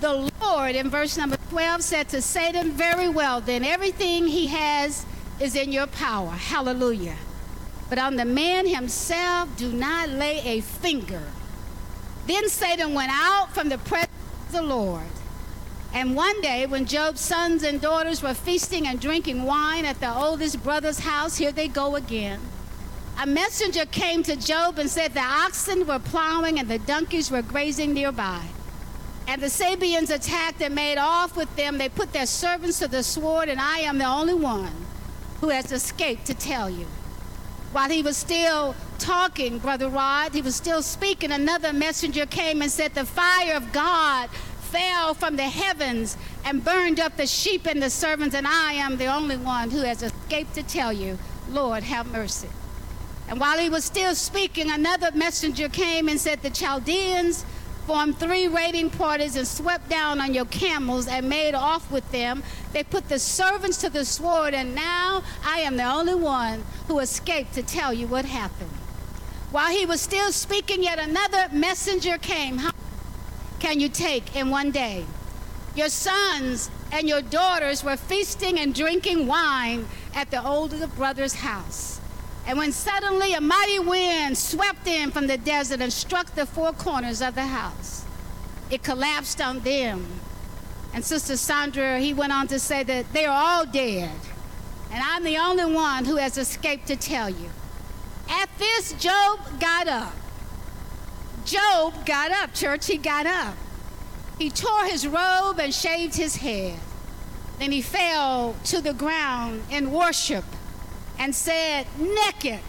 The 0.00 0.30
Lord, 0.40 0.74
in 0.74 0.90
verse 0.90 1.16
number 1.16 1.36
12, 1.50 1.82
said 1.82 2.08
to 2.10 2.20
Satan, 2.20 2.72
Very 2.72 3.08
well, 3.08 3.40
then 3.40 3.64
everything 3.64 4.26
he 4.26 4.48
has 4.48 5.06
is 5.40 5.56
in 5.56 5.72
your 5.72 5.86
power. 5.86 6.30
Hallelujah. 6.30 7.16
But 7.88 7.98
on 7.98 8.16
the 8.16 8.24
man 8.24 8.66
himself, 8.66 9.48
do 9.56 9.72
not 9.72 10.08
lay 10.10 10.40
a 10.44 10.60
finger. 10.60 11.22
Then 12.26 12.48
Satan 12.48 12.94
went 12.94 13.12
out 13.12 13.52
from 13.54 13.68
the 13.68 13.78
presence 13.78 14.12
of 14.46 14.52
the 14.52 14.62
Lord. 14.62 15.06
And 15.94 16.16
one 16.16 16.40
day, 16.40 16.64
when 16.66 16.86
Job's 16.86 17.20
sons 17.20 17.62
and 17.62 17.80
daughters 17.80 18.22
were 18.22 18.34
feasting 18.34 18.86
and 18.86 18.98
drinking 18.98 19.44
wine 19.44 19.84
at 19.84 20.00
the 20.00 20.14
oldest 20.14 20.62
brother's 20.62 21.00
house, 21.00 21.36
here 21.36 21.52
they 21.52 21.68
go 21.68 21.96
again. 21.96 22.40
A 23.20 23.26
messenger 23.26 23.84
came 23.84 24.22
to 24.22 24.34
Job 24.34 24.78
and 24.78 24.88
said 24.88 25.12
the 25.12 25.20
oxen 25.20 25.86
were 25.86 25.98
plowing 25.98 26.58
and 26.58 26.68
the 26.68 26.78
donkeys 26.78 27.30
were 27.30 27.42
grazing 27.42 27.92
nearby. 27.92 28.42
And 29.28 29.40
the 29.40 29.50
Sabeans 29.50 30.10
attacked 30.10 30.62
and 30.62 30.74
made 30.74 30.98
off 30.98 31.36
with 31.36 31.54
them. 31.56 31.78
They 31.78 31.90
put 31.90 32.12
their 32.12 32.26
servants 32.26 32.78
to 32.80 32.88
the 32.88 33.02
sword, 33.02 33.48
and 33.48 33.60
I 33.60 33.78
am 33.78 33.98
the 33.98 34.06
only 34.06 34.34
one 34.34 34.72
who 35.40 35.50
has 35.50 35.70
escaped 35.70 36.26
to 36.26 36.34
tell 36.34 36.70
you. 36.70 36.86
While 37.72 37.90
he 37.90 38.02
was 38.02 38.16
still 38.16 38.74
talking, 38.98 39.58
Brother 39.58 39.88
Rod, 39.88 40.34
he 40.34 40.42
was 40.42 40.56
still 40.56 40.82
speaking, 40.82 41.32
another 41.32 41.72
messenger 41.72 42.26
came 42.26 42.62
and 42.62 42.70
said, 42.70 42.94
The 42.94 43.04
fire 43.04 43.54
of 43.54 43.72
God 43.72 44.28
fell 44.72 45.12
from 45.12 45.36
the 45.36 45.42
heavens 45.42 46.16
and 46.44 46.64
burned 46.64 46.98
up 46.98 47.16
the 47.16 47.26
sheep 47.26 47.66
and 47.66 47.82
the 47.82 47.90
servants, 47.90 48.34
and 48.34 48.46
I 48.46 48.72
am 48.72 48.96
the 48.96 49.06
only 49.06 49.36
one 49.36 49.70
who 49.70 49.82
has 49.82 50.02
escaped 50.02 50.54
to 50.54 50.62
tell 50.62 50.92
you, 50.92 51.18
Lord, 51.50 51.82
have 51.82 52.06
mercy. 52.10 52.48
And 53.28 53.38
while 53.38 53.58
he 53.58 53.68
was 53.68 53.84
still 53.84 54.14
speaking, 54.14 54.70
another 54.70 55.10
messenger 55.12 55.68
came 55.68 56.08
and 56.08 56.18
said, 56.18 56.42
The 56.42 56.50
Chaldeans 56.50 57.44
formed 57.86 58.18
three 58.18 58.48
raiding 58.48 58.90
parties 58.90 59.36
and 59.36 59.46
swept 59.46 59.88
down 59.90 60.20
on 60.20 60.32
your 60.32 60.46
camels 60.46 61.06
and 61.06 61.28
made 61.28 61.54
off 61.54 61.90
with 61.90 62.10
them. 62.10 62.42
They 62.72 62.82
put 62.82 63.08
the 63.08 63.18
servants 63.18 63.76
to 63.78 63.90
the 63.90 64.04
sword, 64.04 64.54
and 64.54 64.74
now 64.74 65.22
I 65.44 65.60
am 65.60 65.76
the 65.76 65.84
only 65.84 66.14
one 66.14 66.64
who 66.88 66.98
escaped 67.00 67.54
to 67.54 67.62
tell 67.62 67.92
you 67.92 68.06
what 68.06 68.24
happened. 68.24 68.70
While 69.50 69.70
he 69.70 69.84
was 69.84 70.00
still 70.00 70.32
speaking, 70.32 70.82
yet 70.82 70.98
another 70.98 71.48
messenger 71.52 72.16
came 72.16 72.58
can 73.62 73.78
you 73.78 73.88
take 73.88 74.34
in 74.34 74.50
one 74.50 74.72
day? 74.72 75.04
Your 75.76 75.88
sons 75.88 76.68
and 76.90 77.08
your 77.08 77.22
daughters 77.22 77.84
were 77.84 77.96
feasting 77.96 78.58
and 78.58 78.74
drinking 78.74 79.28
wine 79.28 79.86
at 80.16 80.32
the 80.32 80.44
older 80.44 80.88
brother's 80.88 81.34
house. 81.34 82.00
And 82.44 82.58
when 82.58 82.72
suddenly 82.72 83.34
a 83.34 83.40
mighty 83.40 83.78
wind 83.78 84.36
swept 84.36 84.88
in 84.88 85.12
from 85.12 85.28
the 85.28 85.38
desert 85.38 85.80
and 85.80 85.92
struck 85.92 86.34
the 86.34 86.44
four 86.44 86.72
corners 86.72 87.22
of 87.22 87.36
the 87.36 87.46
house, 87.46 88.04
it 88.68 88.82
collapsed 88.82 89.40
on 89.40 89.60
them. 89.60 90.04
And 90.92 91.04
Sister 91.04 91.36
Sandra, 91.36 92.00
he 92.00 92.12
went 92.12 92.32
on 92.32 92.48
to 92.48 92.58
say 92.58 92.82
that 92.82 93.12
they 93.12 93.26
are 93.26 93.44
all 93.44 93.64
dead. 93.64 94.10
And 94.90 95.00
I'm 95.04 95.22
the 95.22 95.38
only 95.38 95.72
one 95.72 96.04
who 96.04 96.16
has 96.16 96.36
escaped 96.36 96.88
to 96.88 96.96
tell 96.96 97.30
you. 97.30 97.48
At 98.28 98.48
this, 98.58 98.92
Job 98.94 99.38
got 99.60 99.86
up 99.86 100.12
Job 101.44 102.06
got 102.06 102.30
up, 102.30 102.54
church, 102.54 102.86
he 102.86 102.96
got 102.96 103.26
up. 103.26 103.54
He 104.38 104.50
tore 104.50 104.84
his 104.86 105.06
robe 105.06 105.58
and 105.58 105.74
shaved 105.74 106.14
his 106.14 106.36
head. 106.36 106.78
Then 107.58 107.72
he 107.72 107.82
fell 107.82 108.56
to 108.64 108.80
the 108.80 108.92
ground 108.92 109.62
in 109.70 109.92
worship 109.92 110.44
and 111.18 111.34
said, 111.34 111.86
Naked, 111.98 112.60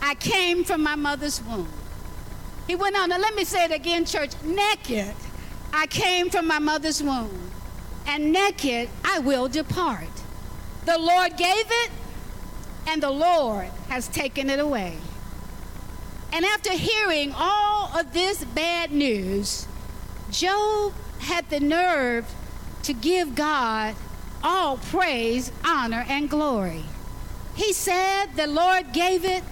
I 0.00 0.14
came 0.14 0.64
from 0.64 0.82
my 0.82 0.94
mother's 0.94 1.42
womb. 1.42 1.68
He 2.66 2.74
went 2.74 2.96
on, 2.96 3.08
now 3.08 3.18
let 3.18 3.34
me 3.34 3.44
say 3.44 3.64
it 3.64 3.72
again, 3.72 4.04
church. 4.04 4.30
Naked, 4.42 5.14
I 5.72 5.86
came 5.86 6.30
from 6.30 6.46
my 6.46 6.58
mother's 6.58 7.02
womb, 7.02 7.50
and 8.06 8.32
naked 8.32 8.88
I 9.04 9.18
will 9.18 9.48
depart. 9.48 10.08
The 10.84 10.98
Lord 10.98 11.36
gave 11.36 11.66
it, 11.66 11.90
and 12.86 13.02
the 13.02 13.10
Lord 13.10 13.68
has 13.88 14.08
taken 14.08 14.48
it 14.50 14.60
away. 14.60 14.98
And 16.32 16.44
after 16.44 16.72
hearing 16.72 17.32
all 17.36 17.96
of 17.98 18.12
this 18.12 18.44
bad 18.44 18.92
news, 18.92 19.66
Job 20.30 20.92
had 21.20 21.48
the 21.50 21.60
nerve 21.60 22.32
to 22.82 22.92
give 22.92 23.34
God 23.34 23.94
all 24.42 24.76
praise, 24.76 25.50
honor, 25.64 26.04
and 26.08 26.28
glory. 26.30 26.84
He 27.54 27.72
said, 27.72 28.26
The 28.36 28.46
Lord 28.46 28.92
gave 28.92 29.24
it, 29.24 29.42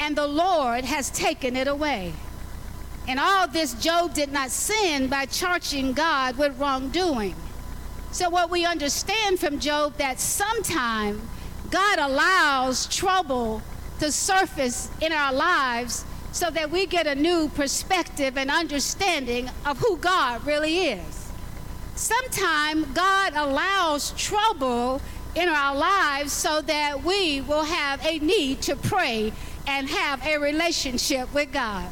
and 0.00 0.16
the 0.16 0.26
Lord 0.26 0.84
has 0.84 1.10
taken 1.10 1.56
it 1.56 1.68
away. 1.68 2.12
And 3.08 3.18
all 3.18 3.48
this, 3.48 3.74
Job 3.74 4.14
did 4.14 4.32
not 4.32 4.50
sin 4.50 5.08
by 5.08 5.26
charging 5.26 5.92
God 5.92 6.36
with 6.36 6.58
wrongdoing. 6.58 7.34
So, 8.12 8.28
what 8.28 8.50
we 8.50 8.64
understand 8.64 9.40
from 9.40 9.58
Job 9.58 9.96
that 9.96 10.20
sometime 10.20 11.22
God 11.70 11.98
allows 11.98 12.86
trouble 12.86 13.62
to 14.02 14.10
surface 14.10 14.90
in 15.00 15.12
our 15.12 15.32
lives 15.32 16.04
so 16.32 16.50
that 16.50 16.68
we 16.72 16.86
get 16.86 17.06
a 17.06 17.14
new 17.14 17.48
perspective 17.50 18.36
and 18.36 18.50
understanding 18.50 19.48
of 19.64 19.78
who 19.78 19.96
God 19.98 20.44
really 20.44 20.88
is. 20.88 21.30
Sometimes 21.94 22.84
God 22.86 23.32
allows 23.36 24.10
trouble 24.16 25.00
in 25.36 25.48
our 25.48 25.76
lives 25.76 26.32
so 26.32 26.60
that 26.62 27.04
we 27.04 27.42
will 27.42 27.62
have 27.62 28.04
a 28.04 28.18
need 28.18 28.60
to 28.62 28.74
pray 28.74 29.32
and 29.68 29.88
have 29.88 30.26
a 30.26 30.36
relationship 30.36 31.32
with 31.32 31.52
God. 31.52 31.88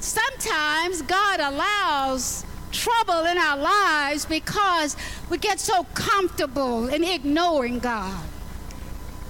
Sometimes 0.00 1.00
God 1.00 1.40
allows 1.40 2.44
trouble 2.72 3.24
in 3.24 3.38
our 3.38 3.56
lives 3.56 4.26
because 4.26 4.98
we 5.30 5.38
get 5.38 5.60
so 5.60 5.84
comfortable 5.94 6.88
in 6.88 7.02
ignoring 7.02 7.78
God. 7.78 8.22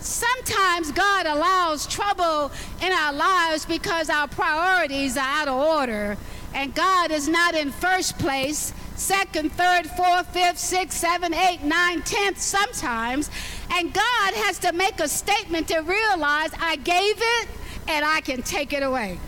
Sometimes 0.03 0.91
God 0.91 1.27
allows 1.27 1.87
trouble 1.87 2.51
in 2.83 2.93
our 2.93 3.13
lives 3.13 3.65
because 3.65 4.11
our 4.11 4.27
priorities 4.27 5.17
are 5.17 5.21
out 5.21 5.49
of 5.49 5.55
order 5.55 6.17
and 6.55 6.75
God 6.75 7.13
is 7.13 7.29
not 7.29 7.55
in 7.55 7.71
first 7.71 8.19
place, 8.19 8.75
second, 8.97 9.53
third, 9.53 9.87
fourth, 9.87 10.27
fifth, 10.33 10.59
sixth, 10.59 10.99
seventh, 10.99 11.37
eighth, 11.37 11.63
ninth, 11.63 12.05
tenth 12.05 12.39
sometimes. 12.39 13.31
And 13.71 13.95
God 13.95 14.35
has 14.35 14.59
to 14.61 14.73
make 14.73 14.99
a 15.01 15.09
statement 15.09 15.69
to 15.69 15.79
realize 15.79 16.51
I 16.59 16.77
gave 16.77 17.17
it 17.19 17.49
and 17.89 18.05
I 18.05 18.21
can 18.23 18.43
take 18.43 18.73
it 18.73 18.83
away. 18.83 19.19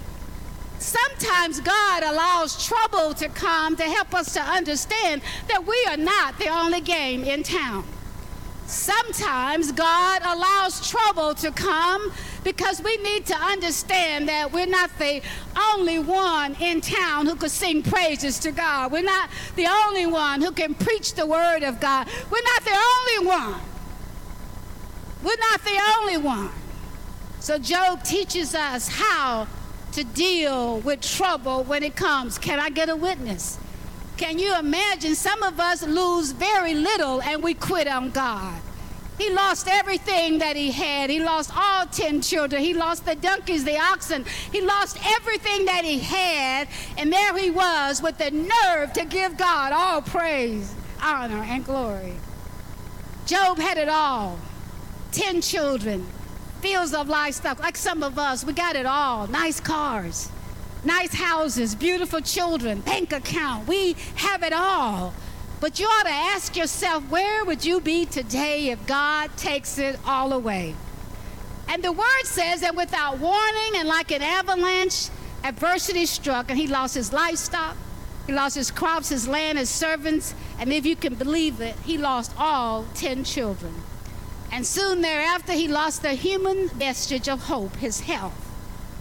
Sometimes 0.80 1.60
God 1.60 2.02
allows 2.02 2.66
trouble 2.66 3.14
to 3.14 3.28
come 3.28 3.76
to 3.76 3.84
help 3.84 4.12
us 4.12 4.34
to 4.34 4.40
understand 4.40 5.22
that 5.48 5.66
we 5.66 5.86
are 5.88 5.96
not 5.96 6.38
the 6.38 6.48
only 6.48 6.80
game 6.80 7.22
in 7.22 7.42
town. 7.42 7.84
Sometimes 8.66 9.72
God 9.72 10.22
allows 10.24 10.88
trouble 10.88 11.34
to 11.34 11.50
come 11.50 12.12
because 12.42 12.82
we 12.82 12.96
need 12.98 13.26
to 13.26 13.36
understand 13.36 14.28
that 14.28 14.52
we're 14.52 14.66
not 14.66 14.90
the 14.98 15.20
only 15.74 15.98
one 15.98 16.54
in 16.60 16.80
town 16.80 17.26
who 17.26 17.36
could 17.36 17.50
sing 17.50 17.82
praises 17.82 18.38
to 18.40 18.52
God. 18.52 18.90
We're 18.90 19.02
not 19.02 19.28
the 19.56 19.66
only 19.66 20.06
one 20.06 20.40
who 20.40 20.50
can 20.50 20.74
preach 20.74 21.14
the 21.14 21.26
word 21.26 21.62
of 21.62 21.78
God. 21.78 22.08
We're 22.30 22.42
not 22.42 22.64
the 22.64 22.78
only 23.20 23.26
one. 23.26 23.60
We're 25.22 25.36
not 25.50 25.62
the 25.62 25.80
only 25.98 26.16
one. 26.18 26.50
So 27.40 27.58
Job 27.58 28.02
teaches 28.02 28.54
us 28.54 28.88
how 28.88 29.46
to 29.92 30.04
deal 30.04 30.80
with 30.80 31.02
trouble 31.02 31.64
when 31.64 31.82
it 31.82 31.96
comes. 31.96 32.38
Can 32.38 32.58
I 32.58 32.70
get 32.70 32.88
a 32.88 32.96
witness? 32.96 33.58
Can 34.16 34.38
you 34.38 34.56
imagine? 34.56 35.14
Some 35.14 35.42
of 35.42 35.58
us 35.58 35.82
lose 35.86 36.32
very 36.32 36.74
little 36.74 37.20
and 37.22 37.42
we 37.42 37.54
quit 37.54 37.88
on 37.88 38.10
God. 38.10 38.60
He 39.18 39.30
lost 39.30 39.68
everything 39.68 40.38
that 40.38 40.56
he 40.56 40.72
had. 40.72 41.08
He 41.08 41.20
lost 41.20 41.56
all 41.56 41.86
10 41.86 42.20
children. 42.20 42.62
He 42.62 42.74
lost 42.74 43.04
the 43.04 43.14
donkeys, 43.14 43.64
the 43.64 43.78
oxen. 43.78 44.24
He 44.50 44.60
lost 44.60 44.98
everything 45.04 45.66
that 45.66 45.84
he 45.84 46.00
had. 46.00 46.68
And 46.98 47.12
there 47.12 47.36
he 47.36 47.50
was 47.50 48.02
with 48.02 48.18
the 48.18 48.30
nerve 48.30 48.92
to 48.94 49.04
give 49.04 49.36
God 49.36 49.72
all 49.72 50.02
praise, 50.02 50.74
honor, 51.00 51.42
and 51.44 51.64
glory. 51.64 52.14
Job 53.26 53.58
had 53.58 53.78
it 53.78 53.88
all 53.88 54.38
10 55.12 55.40
children, 55.40 56.04
fields 56.60 56.92
of 56.92 57.08
livestock, 57.08 57.60
like 57.60 57.76
some 57.76 58.02
of 58.02 58.18
us. 58.18 58.44
We 58.44 58.52
got 58.52 58.74
it 58.74 58.86
all 58.86 59.28
nice 59.28 59.60
cars, 59.60 60.28
nice 60.84 61.14
houses, 61.14 61.74
beautiful 61.74 62.20
children, 62.20 62.80
bank 62.80 63.12
account. 63.12 63.66
We 63.66 63.96
have 64.16 64.42
it 64.42 64.52
all. 64.52 65.14
But 65.60 65.80
you 65.80 65.86
ought 65.86 66.04
to 66.04 66.10
ask 66.10 66.56
yourself, 66.56 67.08
where 67.08 67.44
would 67.44 67.64
you 67.64 67.80
be 67.80 68.04
today 68.04 68.68
if 68.68 68.86
God 68.86 69.34
takes 69.36 69.78
it 69.78 69.98
all 70.04 70.32
away? 70.32 70.74
And 71.68 71.82
the 71.82 71.92
word 71.92 72.24
says 72.24 72.60
that 72.60 72.76
without 72.76 73.18
warning 73.18 73.76
and 73.76 73.88
like 73.88 74.10
an 74.10 74.22
avalanche, 74.22 75.08
adversity 75.42 76.06
struck, 76.06 76.50
and 76.50 76.58
he 76.58 76.66
lost 76.66 76.94
his 76.94 77.12
livestock, 77.12 77.76
he 78.26 78.32
lost 78.32 78.54
his 78.56 78.70
crops, 78.70 79.08
his 79.08 79.28
land, 79.28 79.58
his 79.58 79.70
servants, 79.70 80.34
and 80.58 80.72
if 80.72 80.86
you 80.86 80.96
can 80.96 81.14
believe 81.14 81.60
it, 81.60 81.76
he 81.84 81.98
lost 81.98 82.32
all 82.38 82.86
10 82.94 83.24
children. 83.24 83.74
And 84.52 84.66
soon 84.66 85.00
thereafter, 85.00 85.52
he 85.52 85.68
lost 85.68 86.02
the 86.02 86.12
human 86.12 86.68
vestige 86.68 87.28
of 87.28 87.40
hope, 87.40 87.76
his 87.76 88.00
health. 88.00 88.43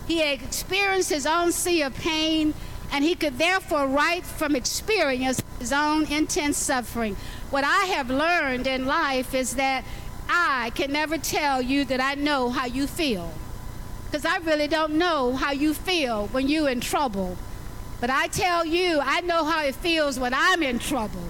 He 0.08 0.20
had 0.20 0.42
experienced 0.42 1.10
his 1.10 1.26
own 1.26 1.52
sea 1.52 1.82
of 1.82 1.96
pain 1.96 2.54
and 2.92 3.04
he 3.04 3.16
could 3.16 3.38
therefore 3.38 3.88
write 3.88 4.26
from 4.26 4.56
experience 4.56 5.42
his 5.60 5.74
own 5.74 6.06
intense 6.12 6.58
suffering. 6.58 7.16
What 7.50 7.64
I 7.64 7.86
have 7.96 8.10
learned 8.10 8.68
in 8.68 8.86
life 8.86 9.34
is 9.34 9.56
that 9.56 9.84
I 10.30 10.72
can 10.76 10.92
never 10.92 11.18
tell 11.18 11.62
you 11.62 11.86
that 11.86 12.00
I 12.00 12.16
know 12.16 12.50
how 12.50 12.66
you 12.66 12.86
feel. 12.86 13.34
Because 14.06 14.26
I 14.26 14.38
really 14.38 14.68
don't 14.68 14.94
know 14.94 15.34
how 15.34 15.52
you 15.52 15.74
feel 15.74 16.28
when 16.28 16.48
you're 16.48 16.70
in 16.70 16.82
trouble. 16.82 17.36
But 18.00 18.10
I 18.10 18.28
tell 18.28 18.66
you, 18.66 19.00
I 19.02 19.22
know 19.22 19.44
how 19.44 19.64
it 19.64 19.76
feels 19.76 20.20
when 20.20 20.34
I'm 20.34 20.62
in 20.62 20.78
trouble. 20.78 21.24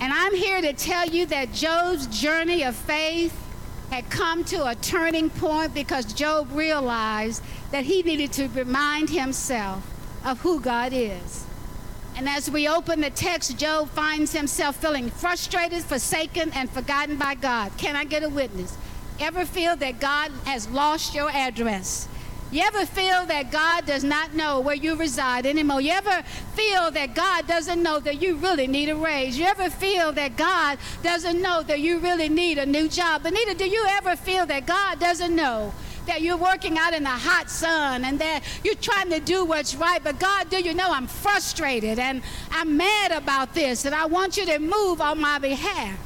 And 0.00 0.12
I'm 0.12 0.34
here 0.34 0.60
to 0.60 0.72
tell 0.72 1.08
you 1.08 1.26
that 1.26 1.52
Job's 1.52 2.06
journey 2.06 2.62
of 2.62 2.76
faith 2.76 3.43
had 3.90 4.08
come 4.10 4.44
to 4.44 4.66
a 4.66 4.74
turning 4.74 5.30
point 5.30 5.74
because 5.74 6.12
Job 6.12 6.48
realized 6.52 7.42
that 7.70 7.84
he 7.84 8.02
needed 8.02 8.32
to 8.32 8.48
remind 8.48 9.10
himself 9.10 9.84
of 10.24 10.40
who 10.40 10.60
God 10.60 10.92
is. 10.92 11.44
And 12.16 12.28
as 12.28 12.50
we 12.50 12.68
open 12.68 13.00
the 13.00 13.10
text, 13.10 13.58
Job 13.58 13.88
finds 13.90 14.32
himself 14.32 14.76
feeling 14.76 15.10
frustrated, 15.10 15.82
forsaken, 15.82 16.52
and 16.54 16.70
forgotten 16.70 17.16
by 17.16 17.34
God. 17.34 17.72
Can 17.76 17.96
I 17.96 18.04
get 18.04 18.22
a 18.22 18.28
witness? 18.28 18.76
Ever 19.18 19.44
feel 19.44 19.76
that 19.76 20.00
God 20.00 20.30
has 20.44 20.68
lost 20.68 21.14
your 21.14 21.30
address? 21.30 22.08
You 22.54 22.62
ever 22.62 22.86
feel 22.86 23.26
that 23.26 23.50
God 23.50 23.84
does 23.84 24.04
not 24.04 24.32
know 24.32 24.60
where 24.60 24.76
you 24.76 24.94
reside 24.94 25.44
anymore? 25.44 25.80
You 25.80 25.90
ever 25.90 26.22
feel 26.54 26.88
that 26.92 27.12
God 27.12 27.48
doesn't 27.48 27.82
know 27.82 27.98
that 27.98 28.22
you 28.22 28.36
really 28.36 28.68
need 28.68 28.88
a 28.88 28.94
raise? 28.94 29.36
You 29.36 29.46
ever 29.46 29.68
feel 29.68 30.12
that 30.12 30.36
God 30.36 30.78
doesn't 31.02 31.42
know 31.42 31.64
that 31.64 31.80
you 31.80 31.98
really 31.98 32.28
need 32.28 32.58
a 32.58 32.64
new 32.64 32.88
job? 32.88 33.24
But 33.24 33.32
neither 33.32 33.54
do 33.54 33.68
you 33.68 33.84
ever 33.88 34.14
feel 34.14 34.46
that 34.46 34.66
God 34.66 35.00
doesn't 35.00 35.34
know 35.34 35.74
that 36.06 36.22
you're 36.22 36.36
working 36.36 36.78
out 36.78 36.94
in 36.94 37.02
the 37.02 37.08
hot 37.08 37.50
sun 37.50 38.04
and 38.04 38.20
that 38.20 38.44
you're 38.62 38.76
trying 38.76 39.10
to 39.10 39.18
do 39.18 39.44
what's 39.44 39.74
right. 39.74 40.04
But 40.04 40.20
God, 40.20 40.48
do 40.48 40.60
you 40.60 40.74
know 40.74 40.92
I'm 40.92 41.08
frustrated 41.08 41.98
and 41.98 42.22
I'm 42.52 42.76
mad 42.76 43.10
about 43.10 43.54
this 43.54 43.84
and 43.84 43.96
I 43.96 44.06
want 44.06 44.36
you 44.36 44.46
to 44.46 44.60
move 44.60 45.00
on 45.00 45.20
my 45.20 45.40
behalf. 45.40 45.98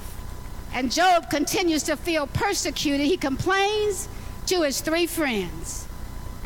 And 0.73 0.91
Job 0.91 1.29
continues 1.29 1.83
to 1.83 1.97
feel 1.97 2.27
persecuted. 2.27 3.05
He 3.05 3.19
complains 3.19 4.09
to 4.47 4.63
his 4.63 4.81
three 4.81 5.07
friends. 5.07 5.88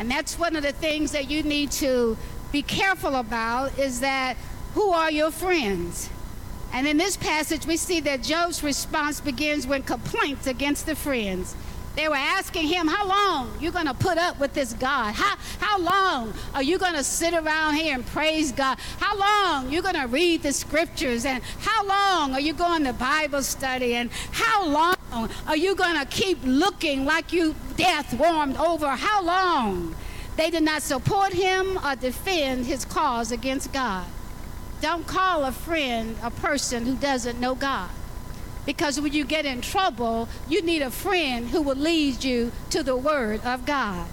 And 0.02 0.10
that's 0.10 0.36
one 0.36 0.56
of 0.56 0.64
the 0.64 0.72
things 0.72 1.12
that 1.12 1.30
you 1.30 1.44
need 1.44 1.70
to 1.78 2.18
be 2.50 2.60
careful 2.60 3.14
about 3.14 3.78
is 3.78 4.00
that 4.00 4.36
who 4.74 4.90
are 4.90 5.12
your 5.12 5.30
friends? 5.30 6.10
And 6.72 6.88
in 6.88 6.96
this 6.96 7.16
passage, 7.16 7.66
we 7.66 7.76
see 7.76 8.00
that 8.00 8.20
Job's 8.20 8.64
response 8.64 9.20
begins 9.20 9.64
with 9.64 9.86
complaints 9.86 10.48
against 10.48 10.86
the 10.86 10.96
friends. 10.96 11.54
They 11.94 12.08
were 12.08 12.14
asking 12.14 12.68
him, 12.68 12.88
How 12.88 13.06
long 13.06 13.52
you 13.60 13.70
going 13.70 13.86
to 13.86 13.94
put 13.94 14.16
up 14.16 14.40
with 14.40 14.54
this 14.54 14.72
God? 14.72 15.14
How, 15.14 15.36
how 15.58 15.78
long 15.78 16.32
are 16.54 16.62
you 16.62 16.78
going 16.78 16.94
to 16.94 17.04
sit 17.04 17.34
around 17.34 17.74
here 17.74 17.94
and 17.94 18.06
praise 18.06 18.50
God? 18.50 18.78
How 18.98 19.16
long 19.16 19.70
you 19.70 19.82
going 19.82 20.00
to 20.00 20.06
read 20.06 20.42
the 20.42 20.52
scriptures? 20.52 21.26
And 21.26 21.42
how 21.60 21.86
long 21.86 22.32
are 22.32 22.40
you 22.40 22.54
going 22.54 22.84
to 22.84 22.92
Bible 22.94 23.42
study? 23.42 23.94
And 23.94 24.10
how 24.30 24.66
long 24.66 24.96
are 25.46 25.56
you 25.56 25.74
going 25.74 25.98
to 25.98 26.06
keep 26.06 26.38
looking 26.44 27.04
like 27.04 27.32
you 27.32 27.54
death 27.76 28.14
warmed 28.18 28.56
over? 28.56 28.88
How 28.88 29.22
long? 29.22 29.94
They 30.36 30.48
did 30.48 30.62
not 30.62 30.80
support 30.80 31.34
him 31.34 31.78
or 31.84 31.94
defend 31.94 32.64
his 32.64 32.86
cause 32.86 33.32
against 33.32 33.70
God. 33.72 34.06
Don't 34.80 35.06
call 35.06 35.44
a 35.44 35.52
friend 35.52 36.16
a 36.22 36.30
person 36.30 36.86
who 36.86 36.96
doesn't 36.96 37.38
know 37.38 37.54
God. 37.54 37.90
Because 38.64 39.00
when 39.00 39.12
you 39.12 39.24
get 39.24 39.44
in 39.44 39.60
trouble, 39.60 40.28
you 40.48 40.62
need 40.62 40.82
a 40.82 40.90
friend 40.90 41.48
who 41.48 41.62
will 41.62 41.76
lead 41.76 42.22
you 42.22 42.52
to 42.70 42.82
the 42.82 42.96
Word 42.96 43.40
of 43.44 43.66
God. 43.66 44.06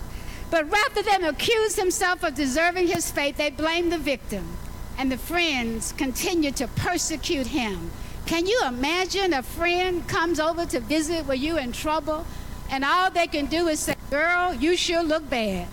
But 0.50 0.70
rather 0.72 1.04
than 1.04 1.24
accuse 1.24 1.76
himself 1.76 2.24
of 2.24 2.34
deserving 2.34 2.88
his 2.88 3.12
fate, 3.12 3.38
they 3.38 3.52
blame 3.52 3.90
the 3.90 4.00
victim. 4.00 4.58
And 4.98 5.12
the 5.12 5.18
friends 5.18 5.94
continue 5.94 6.52
to 6.54 6.68
persecute 6.68 7.48
him. 7.48 7.92
Can 8.26 8.48
you 8.48 8.62
imagine 8.66 9.34
a 9.34 9.44
friend 9.44 10.08
comes 10.08 10.40
over 10.40 10.66
to 10.66 10.80
visit 10.80 11.26
when 11.26 11.40
you're 11.40 11.60
in 11.60 11.72
trouble, 11.72 12.26
and 12.70 12.84
all 12.84 13.10
they 13.10 13.28
can 13.28 13.46
do 13.46 13.68
is 13.68 13.80
say, 13.80 13.96
Girl, 14.10 14.54
you 14.54 14.76
sure 14.76 15.04
look 15.04 15.30
bad. 15.30 15.68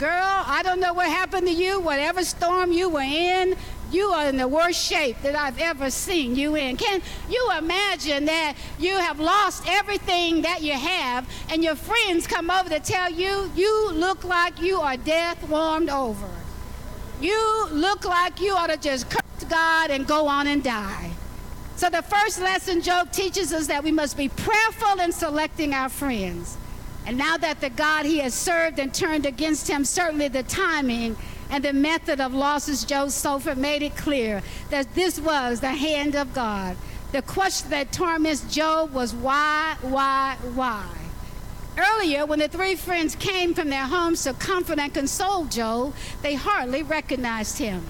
Girl, 0.00 0.08
I 0.46 0.62
don't 0.62 0.80
know 0.80 0.94
what 0.94 1.08
happened 1.08 1.46
to 1.46 1.52
you, 1.52 1.78
whatever 1.78 2.24
storm 2.24 2.72
you 2.72 2.88
were 2.88 3.02
in, 3.02 3.54
you 3.92 4.06
are 4.06 4.30
in 4.30 4.38
the 4.38 4.48
worst 4.48 4.82
shape 4.82 5.20
that 5.20 5.36
I've 5.36 5.58
ever 5.58 5.90
seen 5.90 6.34
you 6.36 6.56
in. 6.56 6.78
Can 6.78 7.02
you 7.28 7.50
imagine 7.58 8.24
that 8.24 8.54
you 8.78 8.96
have 8.96 9.20
lost 9.20 9.64
everything 9.68 10.40
that 10.40 10.62
you 10.62 10.72
have, 10.72 11.28
and 11.50 11.62
your 11.62 11.74
friends 11.74 12.26
come 12.26 12.50
over 12.50 12.70
to 12.70 12.80
tell 12.80 13.12
you 13.12 13.52
you 13.54 13.92
look 13.92 14.24
like 14.24 14.58
you 14.62 14.80
are 14.80 14.96
death 14.96 15.46
warmed 15.50 15.90
over? 15.90 16.30
You 17.20 17.68
look 17.70 18.06
like 18.06 18.40
you 18.40 18.54
ought 18.54 18.70
to 18.70 18.78
just 18.78 19.10
curse 19.10 19.44
God 19.50 19.90
and 19.90 20.06
go 20.06 20.28
on 20.28 20.46
and 20.46 20.64
die. 20.64 21.10
So, 21.76 21.90
the 21.90 22.00
first 22.00 22.40
lesson 22.40 22.80
Job 22.80 23.12
teaches 23.12 23.52
us 23.52 23.66
that 23.66 23.84
we 23.84 23.92
must 23.92 24.16
be 24.16 24.30
prayerful 24.30 25.00
in 25.00 25.12
selecting 25.12 25.74
our 25.74 25.90
friends. 25.90 26.56
And 27.06 27.16
now 27.16 27.36
that 27.38 27.60
the 27.60 27.70
God 27.70 28.06
he 28.06 28.18
has 28.18 28.34
served 28.34 28.78
and 28.78 28.92
turned 28.92 29.26
against 29.26 29.68
him, 29.68 29.84
certainly 29.84 30.28
the 30.28 30.42
timing 30.44 31.16
and 31.50 31.64
the 31.64 31.72
method 31.72 32.20
of 32.20 32.32
losses 32.32 32.84
Job 32.84 33.08
Sofer 33.08 33.56
made 33.56 33.82
it 33.82 33.96
clear 33.96 34.42
that 34.70 34.94
this 34.94 35.18
was 35.18 35.60
the 35.60 35.72
hand 35.72 36.14
of 36.14 36.32
God. 36.32 36.76
The 37.12 37.22
question 37.22 37.70
that 37.70 37.90
torments 37.92 38.42
Job 38.54 38.92
was 38.92 39.12
why, 39.14 39.76
why, 39.82 40.36
why? 40.54 40.86
Earlier, 41.76 42.26
when 42.26 42.38
the 42.38 42.48
three 42.48 42.76
friends 42.76 43.16
came 43.16 43.54
from 43.54 43.70
their 43.70 43.86
homes 43.86 44.24
to 44.24 44.34
comfort 44.34 44.78
and 44.78 44.92
console 44.92 45.46
Job, 45.46 45.94
they 46.22 46.34
hardly 46.34 46.82
recognized 46.82 47.58
him. 47.58 47.82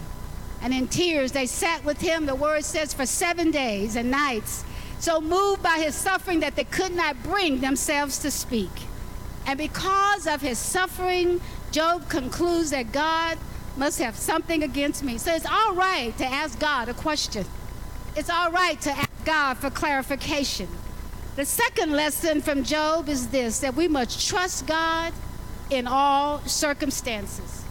And 0.63 0.73
in 0.73 0.89
tears, 0.89 1.33
they 1.33 1.47
sat 1.47 1.85
with 1.85 2.01
him, 2.01 2.27
the 2.27 2.35
word 2.35 2.65
says, 2.65 2.95
for 2.95 3.07
seven 3.07 3.51
days 3.51 3.97
and 3.97 4.11
nights, 4.11 4.65
so 5.01 5.21
moved 5.21 5.63
by 5.63 5.79
his 5.79 5.95
suffering 5.95 6.41
that 6.41 6.57
they 6.57 6.65
could 6.65 6.95
not 6.95 7.23
bring 7.23 7.61
themselves 7.61 8.19
to 8.21 8.31
speak. 8.31 8.71
And 9.47 9.59
because 9.59 10.27
of 10.27 10.41
his 10.41 10.59
suffering, 10.59 11.41
Job 11.73 12.09
concludes 12.09 12.71
that 12.71 12.93
God 12.93 13.39
must 13.77 13.99
have 13.99 14.17
something 14.17 14.63
against 14.63 15.03
me. 15.03 15.19
So 15.19 15.35
it's 15.35 15.47
all 15.47 15.75
right 15.75 16.17
to 16.19 16.27
ask 16.27 16.59
God 16.59 16.89
a 16.89 16.95
question. 16.95 17.45
It's 18.17 18.31
all 18.31 18.51
right 18.51 18.81
to 18.83 18.91
ask 18.91 19.25
God 19.25 19.59
for 19.59 19.71
clarification. 19.71 20.69
The 21.37 21.45
second 21.45 21.93
lesson 21.93 22.43
from 22.43 22.65
Job 22.65 23.09
is 23.09 23.29
this 23.29 23.61
that 23.61 23.75
we 23.75 23.89
must 23.89 24.27
trust 24.29 24.67
God 24.67 25.13
in 25.71 25.87
all 25.87 26.41
circumstances. 26.41 27.65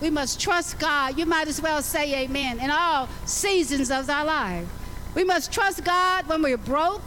We 0.00 0.10
must 0.10 0.38
trust 0.38 0.78
God. 0.78 1.18
You 1.18 1.24
might 1.24 1.48
as 1.48 1.60
well 1.60 1.80
say 1.80 2.24
amen 2.24 2.60
in 2.60 2.70
all 2.70 3.08
seasons 3.24 3.90
of 3.90 4.08
our 4.10 4.24
life. 4.24 4.68
We 5.14 5.24
must 5.24 5.50
trust 5.50 5.82
God 5.82 6.28
when 6.28 6.42
we're 6.42 6.58
broke. 6.58 7.02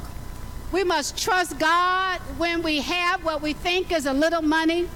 We 0.72 0.84
must 0.84 1.18
trust 1.18 1.58
God 1.58 2.20
when 2.38 2.62
we 2.62 2.82
have 2.82 3.24
what 3.26 3.42
we 3.42 3.54
think 3.54 3.92
is 3.92 4.06
a 4.06 4.14
little 4.14 4.44
money. 4.44 4.88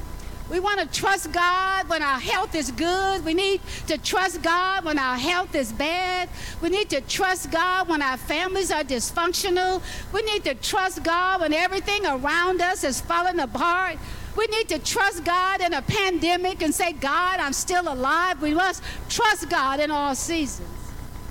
We 0.51 0.59
want 0.59 0.79
to 0.81 0.85
trust 0.85 1.31
God 1.31 1.89
when 1.89 2.03
our 2.03 2.19
health 2.19 2.53
is 2.53 2.69
good. 2.71 3.25
We 3.25 3.33
need 3.33 3.61
to 3.87 3.97
trust 3.97 4.43
God 4.43 4.85
when 4.85 4.99
our 4.99 5.15
health 5.15 5.55
is 5.55 5.71
bad. 5.71 6.29
We 6.61 6.69
need 6.69 6.89
to 6.91 7.01
trust 7.01 7.49
God 7.49 7.87
when 7.87 8.01
our 8.01 8.17
families 8.17 8.69
are 8.69 8.83
dysfunctional. 8.83 9.81
We 10.13 10.21
need 10.21 10.43
to 10.43 10.53
trust 10.53 11.03
God 11.03 11.41
when 11.41 11.53
everything 11.53 12.05
around 12.05 12.61
us 12.61 12.83
is 12.83 13.01
falling 13.01 13.39
apart. 13.39 13.97
We 14.35 14.45
need 14.47 14.69
to 14.69 14.79
trust 14.79 15.23
God 15.23 15.61
in 15.61 15.73
a 15.73 15.81
pandemic 15.81 16.61
and 16.61 16.73
say, 16.73 16.91
God, 16.93 17.39
I'm 17.39 17.53
still 17.53 17.91
alive. 17.91 18.41
We 18.41 18.53
must 18.53 18.83
trust 19.09 19.49
God 19.49 19.79
in 19.79 19.91
all 19.91 20.13
seasons. 20.13 20.69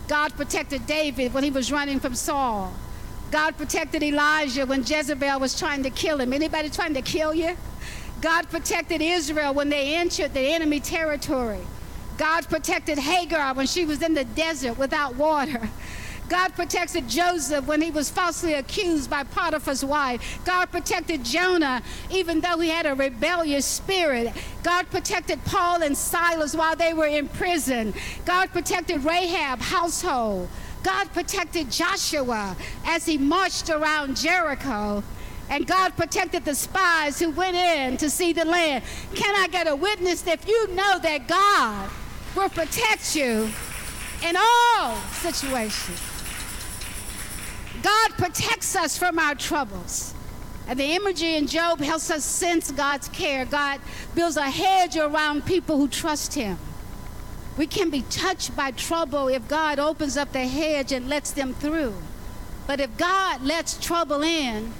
God 0.08 0.32
protected 0.34 0.86
David 0.86 1.32
when 1.32 1.44
he 1.44 1.50
was 1.50 1.70
running 1.70 2.00
from 2.00 2.14
Saul. 2.14 2.72
God 3.32 3.56
protected 3.56 4.02
Elijah 4.02 4.66
when 4.66 4.84
Jezebel 4.84 5.40
was 5.40 5.58
trying 5.58 5.82
to 5.84 5.90
kill 5.90 6.20
him. 6.20 6.34
Anybody 6.34 6.68
trying 6.68 6.92
to 6.92 7.00
kill 7.00 7.32
you? 7.32 7.56
God 8.20 8.48
protected 8.50 9.00
Israel 9.00 9.54
when 9.54 9.70
they 9.70 9.94
entered 9.94 10.34
the 10.34 10.40
enemy 10.40 10.80
territory. 10.80 11.60
God 12.18 12.46
protected 12.48 12.98
Hagar 12.98 13.54
when 13.54 13.66
she 13.66 13.86
was 13.86 14.02
in 14.02 14.12
the 14.12 14.24
desert 14.24 14.76
without 14.76 15.16
water. 15.16 15.70
God 16.28 16.54
protected 16.54 17.08
Joseph 17.08 17.66
when 17.66 17.80
he 17.80 17.90
was 17.90 18.10
falsely 18.10 18.52
accused 18.52 19.08
by 19.08 19.24
Potiphar's 19.24 19.84
wife. 19.84 20.40
God 20.44 20.70
protected 20.70 21.24
Jonah 21.24 21.82
even 22.10 22.40
though 22.40 22.58
he 22.58 22.68
had 22.68 22.84
a 22.84 22.94
rebellious 22.94 23.64
spirit. 23.64 24.32
God 24.62 24.90
protected 24.90 25.42
Paul 25.46 25.82
and 25.82 25.96
Silas 25.96 26.54
while 26.54 26.76
they 26.76 26.92
were 26.92 27.06
in 27.06 27.28
prison. 27.28 27.94
God 28.26 28.50
protected 28.50 29.04
Rahab 29.04 29.58
household. 29.58 30.48
God 30.82 31.12
protected 31.12 31.70
Joshua 31.70 32.56
as 32.84 33.06
he 33.06 33.18
marched 33.18 33.70
around 33.70 34.16
Jericho. 34.16 35.02
And 35.48 35.66
God 35.66 35.96
protected 35.96 36.44
the 36.44 36.54
spies 36.54 37.18
who 37.18 37.30
went 37.30 37.56
in 37.56 37.96
to 37.98 38.08
see 38.08 38.32
the 38.32 38.44
land. 38.44 38.84
Can 39.14 39.34
I 39.36 39.48
get 39.48 39.68
a 39.68 39.76
witness 39.76 40.26
if 40.26 40.48
you 40.48 40.68
know 40.68 40.98
that 41.00 41.28
God 41.28 41.90
will 42.34 42.48
protect 42.48 43.14
you 43.14 43.50
in 44.22 44.36
all 44.36 44.96
situations? 45.10 46.00
God 47.82 48.10
protects 48.12 48.76
us 48.76 48.96
from 48.96 49.18
our 49.18 49.34
troubles. 49.34 50.14
And 50.68 50.78
the 50.78 50.94
imagery 50.94 51.34
in 51.34 51.46
Job 51.46 51.80
helps 51.80 52.10
us 52.10 52.24
sense 52.24 52.70
God's 52.70 53.08
care. 53.08 53.44
God 53.44 53.80
builds 54.14 54.36
a 54.36 54.48
hedge 54.48 54.96
around 54.96 55.44
people 55.44 55.76
who 55.76 55.88
trust 55.88 56.34
Him. 56.34 56.56
We 57.56 57.66
can 57.66 57.90
be 57.90 58.02
touched 58.02 58.56
by 58.56 58.70
trouble 58.70 59.28
if 59.28 59.46
God 59.48 59.78
opens 59.78 60.16
up 60.16 60.32
the 60.32 60.46
hedge 60.46 60.92
and 60.92 61.08
lets 61.08 61.32
them 61.32 61.52
through. 61.52 61.94
But 62.66 62.80
if 62.80 62.96
God 62.96 63.42
lets 63.42 63.78
trouble 63.78 64.22
in, 64.22 64.72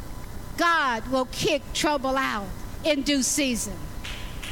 God 0.56 1.06
will 1.08 1.26
kick 1.26 1.62
trouble 1.74 2.16
out 2.16 2.46
in 2.84 3.02
due 3.02 3.22
season. 3.22 3.76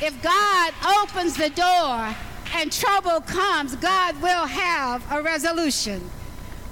If 0.03 0.21
God 0.23 0.73
opens 1.03 1.37
the 1.37 1.51
door 1.51 2.15
and 2.55 2.73
trouble 2.73 3.21
comes, 3.21 3.77
God 3.77 4.21
will 4.21 4.47
have 4.47 5.05
a 5.11 5.23
resolution. 5.23 6.11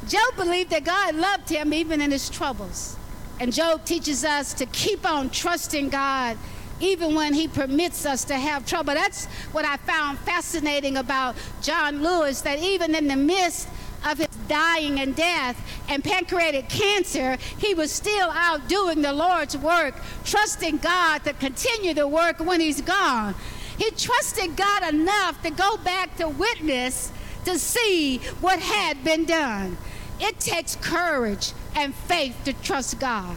Job 0.09 0.37
believed 0.37 0.71
that 0.71 0.85
God 0.85 1.15
loved 1.15 1.49
him 1.49 1.73
even 1.73 2.01
in 2.01 2.11
his 2.11 2.31
troubles. 2.31 2.97
And 3.41 3.53
Job 3.53 3.85
teaches 3.85 4.25
us 4.25 4.55
to 4.55 4.67
keep 4.67 5.09
on 5.09 5.31
trusting 5.31 5.91
God 5.91 6.37
even 6.81 7.15
when 7.15 7.35
he 7.35 7.49
permits 7.49 8.07
us 8.07 8.25
to 8.25 8.35
have 8.35 8.67
trouble. 8.67 8.95
That's 8.95 9.27
what 9.53 9.65
I 9.65 9.77
found 9.79 10.19
fascinating 10.21 10.97
about 10.97 11.37
John 11.63 12.03
Lewis, 12.03 12.41
that 12.43 12.59
even 12.59 12.95
in 12.95 13.09
the 13.09 13.17
midst 13.17 13.69
of 14.07 14.19
his 14.19 14.29
dying 14.47 15.01
and 15.01 15.15
death 15.17 15.61
and 15.89 16.05
pancreatic 16.05 16.69
cancer, 16.69 17.37
he 17.59 17.75
was 17.75 17.91
still 17.91 18.31
out 18.31 18.69
doing 18.69 19.03
the 19.03 19.13
Lord's 19.13 19.57
work, 19.57 19.95
trusting 20.25 20.79
God 20.79 21.25
to 21.25 21.33
continue 21.33 21.95
the 21.95 22.07
work 22.07 22.39
when 22.41 22.61
he's 22.61 22.81
gone. 22.81 23.35
He 23.77 23.91
trusted 23.91 24.57
God 24.57 24.93
enough 24.93 25.43
to 25.43 25.51
go 25.51 25.77
back 25.79 26.17
to 26.17 26.29
witness 26.29 27.13
to 27.45 27.59
see 27.59 28.19
what 28.41 28.59
had 28.61 29.03
been 29.05 29.25
done. 29.25 29.77
It 30.21 30.41
takes 30.41 30.77
courage 30.77 31.53
and 31.77 31.95
faith 31.95 32.37
to 32.45 32.53
trust 32.53 32.99
God. 32.99 33.37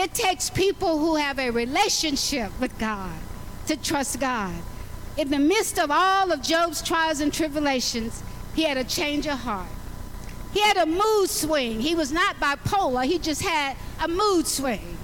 It 0.00 0.14
takes 0.14 0.48
people 0.48 0.96
who 1.00 1.16
have 1.16 1.40
a 1.40 1.50
relationship 1.50 2.52
with 2.60 2.78
God 2.78 3.18
to 3.66 3.76
trust 3.76 4.20
God. 4.20 4.54
In 5.16 5.28
the 5.28 5.40
midst 5.40 5.76
of 5.76 5.90
all 5.90 6.30
of 6.30 6.40
Job's 6.40 6.80
trials 6.82 7.18
and 7.18 7.34
tribulations, 7.34 8.22
he 8.54 8.62
had 8.62 8.76
a 8.76 8.84
change 8.84 9.26
of 9.26 9.40
heart. 9.40 9.66
He 10.54 10.60
had 10.60 10.76
a 10.76 10.86
mood 10.86 11.28
swing. 11.28 11.80
He 11.80 11.96
was 11.96 12.12
not 12.12 12.36
bipolar, 12.36 13.06
he 13.06 13.18
just 13.18 13.42
had 13.42 13.76
a 14.00 14.06
mood 14.06 14.46
swing. 14.46 14.96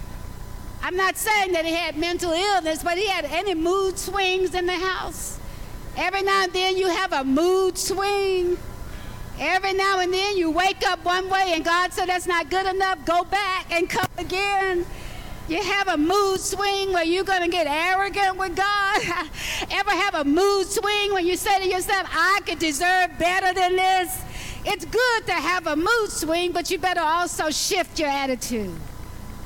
I'm 0.81 0.97
not 0.97 1.17
saying 1.17 1.55
that 1.55 1.65
he 1.65 1.73
had 1.73 1.97
mental 1.97 2.31
illness, 2.31 2.85
but 2.85 2.97
he 2.97 3.09
had 3.09 3.25
any 3.25 3.57
mood 3.57 3.99
swings 3.99 4.55
in 4.55 4.67
the 4.67 4.79
house. 4.79 5.41
Every 5.97 6.23
now 6.23 6.45
and 6.45 6.53
then 6.53 6.77
you 6.77 6.87
have 6.87 7.13
a 7.13 7.25
mood 7.25 7.77
swing. 7.77 8.59
Every 9.39 9.73
now 9.73 9.99
and 9.99 10.13
then 10.13 10.37
you 10.37 10.51
wake 10.51 10.87
up 10.87 11.05
one 11.05 11.29
way 11.29 11.53
and 11.55 11.65
God 11.65 11.93
said 11.93 12.07
that's 12.07 12.27
not 12.27 12.51
good 12.51 12.67
enough, 12.67 13.05
go 13.05 13.25
back 13.25 13.73
and 13.73 13.89
come 13.89 14.09
again. 14.19 14.87
You 15.49 15.63
have 15.63 15.89
a 15.89 15.97
mood 15.97 16.41
swing 16.41 16.93
where 16.93 17.05
you're 17.05 17.25
going 17.25 17.43
to 17.43 17.49
get 17.49 17.67
arrogant 17.67 18.39
with 18.39 18.57
God. 18.57 19.03
Ever 19.71 19.91
have 19.91 20.15
a 20.15 20.25
mood 20.25 20.67
swing 20.67 21.13
when 21.13 21.27
you 21.27 21.37
say 21.37 21.61
to 21.61 21.69
yourself, 21.69 22.09
I 22.11 22.41
could 22.47 22.59
deserve 22.59 23.19
better 23.19 23.53
than 23.53 23.77
this? 23.77 24.23
It's 24.65 24.87
good 24.87 25.27
to 25.27 25.33
have 25.33 25.67
a 25.67 25.77
mood 25.77 26.09
swing, 26.09 26.53
but 26.53 26.71
you 26.71 26.79
better 26.79 27.03
also 27.03 27.51
shift 27.51 27.99
your 27.99 28.09
attitude. 28.09 28.75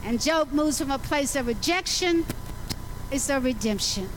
And 0.04 0.20
Job 0.20 0.52
moves 0.52 0.78
from 0.78 0.92
a 0.92 0.98
place 0.98 1.34
of 1.34 1.48
rejection 1.48 2.24
it's 3.10 3.30
a 3.30 3.40
redemption. 3.40 4.08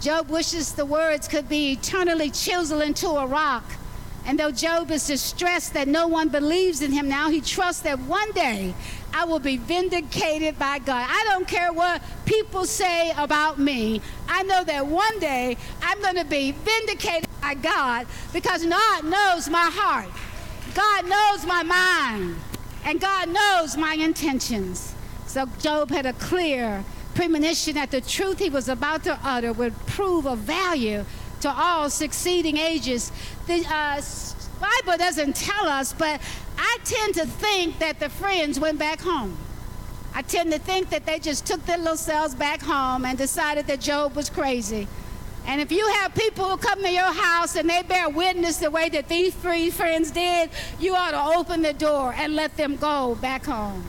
Job 0.00 0.30
wishes 0.30 0.72
the 0.72 0.86
words 0.86 1.28
could 1.28 1.48
be 1.48 1.72
eternally 1.72 2.30
chiseled 2.30 2.82
into 2.82 3.08
a 3.08 3.26
rock. 3.26 3.64
And 4.24 4.38
though 4.38 4.52
Job 4.52 4.90
is 4.90 5.06
distressed 5.06 5.74
that 5.74 5.88
no 5.88 6.06
one 6.06 6.28
believes 6.28 6.80
in 6.80 6.92
him 6.92 7.08
now, 7.08 7.28
he 7.28 7.40
trusts 7.40 7.82
that 7.82 7.98
one 8.00 8.30
day 8.32 8.74
I 9.12 9.24
will 9.24 9.40
be 9.40 9.56
vindicated 9.56 10.58
by 10.58 10.78
God. 10.78 11.06
I 11.08 11.24
don't 11.28 11.46
care 11.46 11.72
what 11.72 12.02
people 12.24 12.64
say 12.64 13.12
about 13.16 13.58
me. 13.58 14.00
I 14.28 14.42
know 14.44 14.64
that 14.64 14.86
one 14.86 15.18
day 15.18 15.56
I'm 15.82 16.00
going 16.00 16.16
to 16.16 16.24
be 16.24 16.52
vindicated 16.52 17.28
by 17.40 17.54
God 17.54 18.06
because 18.32 18.64
God 18.64 19.04
knows 19.04 19.48
my 19.48 19.70
heart. 19.72 20.08
God 20.74 21.06
knows 21.06 21.44
my 21.46 21.62
mind. 21.62 22.36
And 22.84 23.00
God 23.00 23.28
knows 23.28 23.76
my 23.76 23.94
intentions. 23.94 24.94
So 25.26 25.46
Job 25.60 25.90
had 25.90 26.06
a 26.06 26.12
clear 26.14 26.84
premonition 27.14 27.74
that 27.74 27.90
the 27.90 28.00
truth 28.00 28.38
he 28.38 28.50
was 28.50 28.68
about 28.68 29.04
to 29.04 29.18
utter 29.22 29.52
would 29.52 29.76
prove 29.86 30.26
of 30.26 30.38
value 30.38 31.04
to 31.42 31.50
all 31.50 31.90
succeeding 31.90 32.56
ages. 32.56 33.12
The 33.46 33.64
uh, 33.68 34.00
Bible 34.60 34.98
doesn't 34.98 35.36
tell 35.36 35.66
us, 35.66 35.92
but 35.92 36.20
I 36.56 36.78
tend 36.84 37.14
to 37.14 37.26
think 37.26 37.78
that 37.78 38.00
the 38.00 38.08
friends 38.08 38.58
went 38.58 38.78
back 38.78 39.00
home. 39.00 39.36
I 40.14 40.22
tend 40.22 40.52
to 40.52 40.58
think 40.58 40.90
that 40.90 41.06
they 41.06 41.18
just 41.18 41.46
took 41.46 41.64
their 41.64 41.78
little 41.78 41.96
selves 41.96 42.34
back 42.34 42.60
home 42.60 43.04
and 43.04 43.16
decided 43.16 43.66
that 43.66 43.80
Job 43.80 44.14
was 44.14 44.28
crazy. 44.28 44.86
And 45.46 45.60
if 45.60 45.72
you 45.72 45.86
have 45.88 46.14
people 46.14 46.48
who 46.48 46.56
come 46.56 46.82
to 46.82 46.90
your 46.90 47.12
house 47.12 47.56
and 47.56 47.68
they 47.68 47.82
bear 47.82 48.08
witness 48.08 48.58
the 48.58 48.70
way 48.70 48.88
that 48.90 49.08
these 49.08 49.34
three 49.34 49.70
friends 49.70 50.10
did, 50.10 50.50
you 50.78 50.94
ought 50.94 51.10
to 51.12 51.38
open 51.38 51.62
the 51.62 51.72
door 51.72 52.14
and 52.16 52.36
let 52.36 52.56
them 52.56 52.76
go 52.76 53.16
back 53.16 53.44
home. 53.46 53.84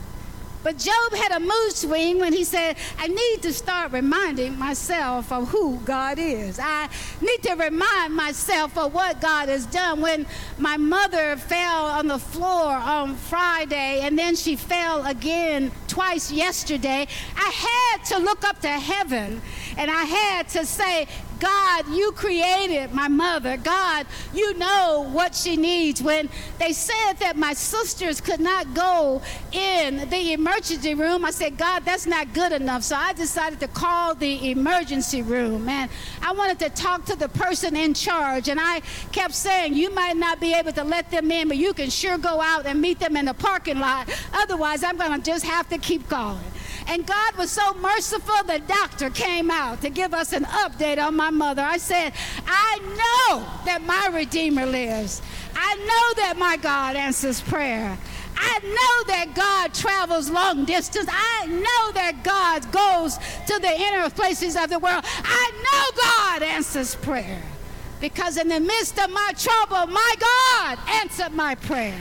But 0.64 0.78
Job 0.78 1.12
had 1.12 1.30
a 1.32 1.40
mood 1.40 1.72
swing 1.72 2.18
when 2.18 2.32
he 2.32 2.42
said, 2.42 2.76
I 2.98 3.06
need 3.06 3.42
to 3.42 3.52
start 3.52 3.92
reminding 3.92 4.58
myself 4.58 5.30
of 5.30 5.48
who 5.48 5.78
God 5.84 6.18
is. 6.18 6.58
I 6.58 6.88
need 7.20 7.42
to 7.42 7.54
remind 7.54 8.14
myself 8.14 8.78
of 8.78 8.94
what 8.94 9.20
God 9.20 9.50
has 9.50 9.66
done. 9.66 10.00
When 10.00 10.24
my 10.58 10.78
mother 10.78 11.36
fell 11.36 11.84
on 11.84 12.06
the 12.08 12.18
floor 12.18 12.72
on 12.72 13.14
Friday 13.14 14.00
and 14.00 14.18
then 14.18 14.36
she 14.36 14.56
fell 14.56 15.04
again 15.06 15.70
twice 15.86 16.32
yesterday, 16.32 17.06
I 17.36 17.50
had 17.50 18.04
to 18.06 18.18
look 18.18 18.42
up 18.42 18.60
to 18.62 18.68
heaven 18.68 19.42
and 19.76 19.90
I 19.90 20.04
had 20.04 20.48
to 20.50 20.64
say, 20.64 21.06
God, 21.44 21.88
you 21.88 22.10
created 22.12 22.94
my 22.94 23.06
mother. 23.06 23.58
God, 23.58 24.06
you 24.32 24.54
know 24.54 25.06
what 25.12 25.34
she 25.34 25.58
needs. 25.58 26.02
When 26.02 26.30
they 26.58 26.72
said 26.72 27.14
that 27.20 27.36
my 27.36 27.52
sisters 27.52 28.18
could 28.18 28.40
not 28.40 28.72
go 28.72 29.20
in 29.52 30.08
the 30.08 30.32
emergency 30.32 30.94
room, 30.94 31.22
I 31.22 31.32
said, 31.32 31.58
God, 31.58 31.84
that's 31.84 32.06
not 32.06 32.32
good 32.32 32.52
enough. 32.52 32.82
So 32.82 32.96
I 32.96 33.12
decided 33.12 33.60
to 33.60 33.68
call 33.68 34.14
the 34.14 34.52
emergency 34.52 35.20
room. 35.20 35.68
And 35.68 35.90
I 36.22 36.32
wanted 36.32 36.58
to 36.60 36.70
talk 36.70 37.04
to 37.06 37.16
the 37.16 37.28
person 37.28 37.76
in 37.76 37.92
charge. 37.92 38.48
And 38.48 38.58
I 38.58 38.80
kept 39.12 39.34
saying, 39.34 39.74
You 39.74 39.90
might 39.90 40.16
not 40.16 40.40
be 40.40 40.54
able 40.54 40.72
to 40.72 40.84
let 40.84 41.10
them 41.10 41.30
in, 41.30 41.48
but 41.48 41.58
you 41.58 41.74
can 41.74 41.90
sure 41.90 42.16
go 42.16 42.40
out 42.40 42.64
and 42.64 42.80
meet 42.80 43.00
them 43.00 43.18
in 43.18 43.26
the 43.26 43.34
parking 43.34 43.80
lot. 43.80 44.08
Otherwise, 44.32 44.82
I'm 44.82 44.96
going 44.96 45.12
to 45.12 45.22
just 45.22 45.44
have 45.44 45.68
to 45.68 45.76
keep 45.76 46.08
calling. 46.08 46.40
And 46.86 47.06
God 47.06 47.36
was 47.36 47.50
so 47.50 47.74
merciful, 47.74 48.44
the 48.46 48.60
doctor 48.60 49.10
came 49.10 49.50
out 49.50 49.80
to 49.82 49.90
give 49.90 50.12
us 50.12 50.32
an 50.32 50.44
update 50.44 51.02
on 51.02 51.16
my 51.16 51.30
mother. 51.30 51.62
I 51.62 51.78
said, 51.78 52.12
I 52.46 52.78
know 52.78 53.46
that 53.64 53.82
my 53.82 54.16
Redeemer 54.16 54.66
lives. 54.66 55.22
I 55.54 55.74
know 55.76 56.22
that 56.22 56.36
my 56.36 56.56
God 56.56 56.96
answers 56.96 57.40
prayer. 57.40 57.96
I 58.36 58.58
know 58.58 59.14
that 59.14 59.34
God 59.34 59.72
travels 59.72 60.28
long 60.28 60.64
distance. 60.64 61.08
I 61.10 61.46
know 61.46 61.92
that 61.92 62.22
God 62.22 62.70
goes 62.72 63.16
to 63.46 63.58
the 63.60 63.80
inner 63.80 64.10
places 64.10 64.56
of 64.56 64.68
the 64.68 64.78
world. 64.78 65.04
I 65.06 65.52
know 65.64 66.02
God 66.02 66.42
answers 66.42 66.96
prayer. 66.96 67.42
Because 68.00 68.36
in 68.36 68.48
the 68.48 68.60
midst 68.60 68.98
of 68.98 69.10
my 69.10 69.32
trouble, 69.38 69.86
my 69.86 70.14
God 70.20 70.78
answered 70.88 71.32
my 71.32 71.54
prayer 71.54 71.98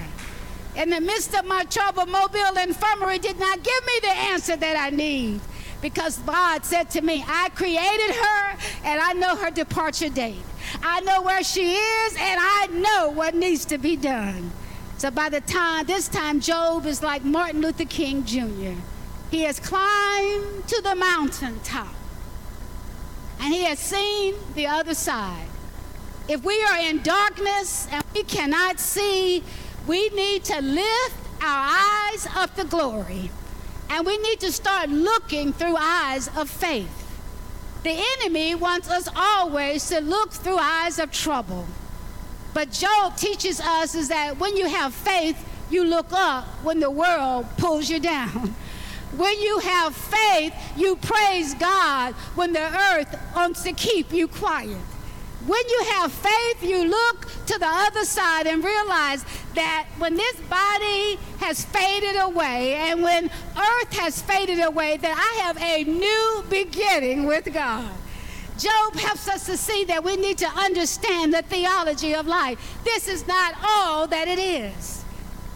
in 0.76 0.90
the 0.90 1.00
midst 1.02 1.36
of 1.36 1.46
my 1.46 1.64
trouble, 1.66 2.06
Mobile 2.06 2.58
Infirmary 2.62 3.20
did 3.20 3.40
not 3.40 3.62
give 3.62 3.86
me 3.86 3.94
the 4.02 4.10
answer 4.10 4.56
that 4.56 4.76
I 4.78 4.90
need 4.90 5.40
because 5.82 6.18
God 6.20 6.64
said 6.66 6.90
to 6.92 7.02
me, 7.02 7.24
I 7.28 7.50
created 7.50 8.16
her 8.16 8.58
and 8.86 9.00
I 9.02 9.14
know 9.14 9.36
her 9.36 9.52
departure 9.52 10.10
date. 10.10 10.42
I 10.82 11.02
know 11.02 11.22
where 11.22 11.44
she 11.44 11.74
is 11.74 12.16
and 12.18 12.40
I 12.42 12.68
know 12.72 13.10
what 13.10 13.36
needs 13.36 13.66
to 13.66 13.78
be 13.78 13.96
done. 13.96 14.52
So 14.98 15.12
by 15.12 15.30
the 15.30 15.42
time, 15.42 15.86
this 15.86 16.08
time, 16.08 16.40
Job 16.40 16.86
is 16.86 17.04
like 17.04 17.26
Martin 17.26 17.62
Luther 17.62 17.86
King 17.86 18.24
Jr. 18.24 18.80
He 19.30 19.42
has 19.42 19.60
climbed 19.60 20.68
to 20.68 20.82
the 20.82 20.96
mountaintop 20.96 21.94
and 23.42 23.54
he 23.54 23.64
has 23.64 23.80
seen 23.80 24.36
the 24.56 24.68
other 24.68 24.94
side. 24.94 25.48
If 26.30 26.46
we 26.46 26.64
are 26.64 26.78
in 26.80 27.02
darkness 27.02 27.88
and 27.92 28.02
we 28.16 28.24
cannot 28.24 28.80
see 28.80 29.44
we 29.88 30.10
need 30.10 30.44
to 30.46 30.62
lift 30.62 31.16
our 31.42 32.12
eyes 32.12 32.28
up 32.36 32.56
to 32.56 32.64
glory. 32.66 33.30
And 33.90 34.06
we 34.06 34.18
need 34.18 34.40
to 34.40 34.52
start 34.52 34.90
looking 34.90 35.54
through 35.54 35.76
eyes 35.78 36.30
of 36.36 36.50
faith. 36.50 37.00
The 37.84 38.02
enemy 38.20 38.56
wants 38.56 38.90
us 38.90 39.10
always 39.16 39.88
to 39.90 40.00
look 40.00 40.32
through 40.32 40.58
eyes 40.58 41.00
of 41.00 41.12
trouble. 41.12 41.68
But 42.54 42.72
Job 42.72 43.18
teaches 43.18 43.60
us 43.60 43.94
is 43.94 44.08
that 44.08 44.40
when 44.40 44.56
you 44.56 44.68
have 44.68 44.94
faith, 44.94 45.38
you 45.70 45.84
look 45.84 46.14
up 46.14 46.46
when 46.64 46.80
the 46.80 46.90
world 46.90 47.46
pulls 47.58 47.90
you 47.90 48.00
down. 48.00 48.56
When 49.16 49.40
you 49.40 49.60
have 49.60 49.96
faith, 49.96 50.56
you 50.76 50.96
praise 50.96 51.54
God 51.54 52.16
when 52.34 52.52
the 52.52 52.66
earth 52.66 53.16
wants 53.36 53.62
to 53.62 53.72
keep 53.72 54.12
you 54.12 54.28
quiet. 54.28 54.76
When 55.46 55.70
you 55.70 55.84
have 55.96 56.12
faith, 56.12 56.64
you 56.64 56.86
look 56.86 57.28
to 57.48 57.60
the 57.60 57.68
other 57.68 58.06
side 58.06 58.48
and 58.48 58.64
realize 58.64 59.26
that 59.56 59.88
when 59.98 60.16
this 60.16 60.40
body 60.50 61.20
has 61.40 61.66
faded 61.66 62.16
away 62.22 62.76
and 62.76 63.04
when 63.04 63.26
earth 63.26 63.94
has 64.00 64.22
faded 64.22 64.62
away, 64.62 64.96
that 64.98 65.18
I 65.18 65.44
have 65.44 65.62
a 65.62 65.84
new 65.84 66.44
beginning 66.50 67.26
with 67.26 67.54
God. 67.54 67.92
Job 68.58 68.96
helps 68.96 69.28
us 69.28 69.46
to 69.48 69.58
see 69.58 69.84
that 69.86 70.04
we 70.04 70.16
need 70.16 70.38
to 70.38 70.48
understand 70.48 71.34
the 71.34 71.42
theology 71.42 72.16
of 72.16 72.26
life. 72.26 72.80
This 72.86 73.10
is 73.10 73.28
not 73.28 73.56
all 73.66 74.08
that 74.08 74.28
it 74.30 74.40
is. 74.40 75.04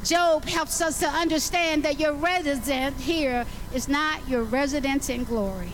Job 0.03 0.45
helps 0.45 0.81
us 0.81 0.99
to 0.99 1.07
understand 1.07 1.83
that 1.83 1.99
your 1.99 2.13
residence 2.13 3.01
here 3.01 3.45
is 3.73 3.87
not 3.87 4.27
your 4.27 4.43
residence 4.43 5.09
in 5.09 5.23
glory. 5.23 5.71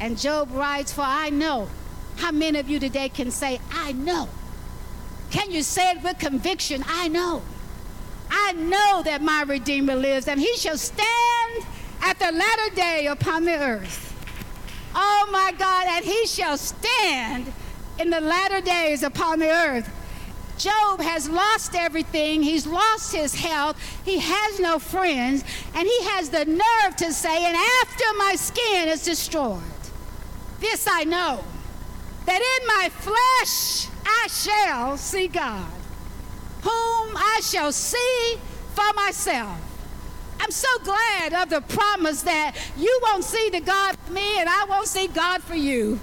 And 0.00 0.18
Job 0.18 0.50
writes, 0.52 0.92
For 0.92 1.02
I 1.02 1.30
know 1.30 1.68
how 2.16 2.32
many 2.32 2.58
of 2.58 2.68
you 2.68 2.78
today 2.78 3.08
can 3.08 3.30
say, 3.30 3.60
I 3.70 3.92
know? 3.92 4.28
Can 5.30 5.50
you 5.50 5.62
say 5.62 5.90
it 5.90 6.02
with 6.02 6.18
conviction? 6.18 6.84
I 6.86 7.08
know. 7.08 7.42
I 8.30 8.52
know 8.52 9.02
that 9.04 9.22
my 9.22 9.42
Redeemer 9.42 9.94
lives, 9.94 10.28
and 10.28 10.40
he 10.40 10.56
shall 10.56 10.78
stand 10.78 11.66
at 12.02 12.18
the 12.18 12.32
latter 12.32 12.74
day 12.74 13.06
upon 13.06 13.44
the 13.44 13.56
earth. 13.56 14.02
Oh 14.94 15.28
my 15.30 15.52
God, 15.58 15.86
and 15.88 16.04
he 16.04 16.26
shall 16.26 16.56
stand 16.56 17.52
in 17.98 18.10
the 18.10 18.20
latter 18.20 18.60
days 18.60 19.02
upon 19.02 19.38
the 19.38 19.50
earth. 19.50 19.92
Job 20.58 21.00
has 21.00 21.28
lost 21.28 21.74
everything. 21.74 22.42
He's 22.42 22.66
lost 22.66 23.14
his 23.14 23.34
health. 23.34 23.76
He 24.04 24.18
has 24.18 24.58
no 24.58 24.78
friends. 24.78 25.44
And 25.74 25.86
he 25.86 26.04
has 26.04 26.30
the 26.30 26.46
nerve 26.46 26.96
to 26.96 27.12
say, 27.12 27.44
and 27.44 27.56
after 27.56 28.04
my 28.18 28.36
skin 28.36 28.88
is 28.88 29.04
destroyed, 29.04 29.60
this 30.60 30.88
I 30.90 31.04
know 31.04 31.44
that 32.26 32.60
in 32.60 32.66
my 32.66 32.88
flesh 32.90 33.88
I 34.04 34.28
shall 34.28 34.96
see 34.96 35.28
God, 35.28 35.70
whom 36.62 37.16
I 37.16 37.40
shall 37.42 37.72
see 37.72 38.36
for 38.74 38.92
myself. 38.94 39.58
I'm 40.40 40.50
so 40.50 40.68
glad 40.84 41.32
of 41.32 41.48
the 41.48 41.60
promise 41.62 42.22
that 42.22 42.54
you 42.76 43.00
won't 43.04 43.24
see 43.24 43.48
the 43.50 43.60
God 43.60 43.96
for 43.96 44.12
me 44.12 44.38
and 44.38 44.48
I 44.48 44.66
won't 44.68 44.86
see 44.86 45.06
God 45.06 45.42
for 45.42 45.56
you. 45.56 45.98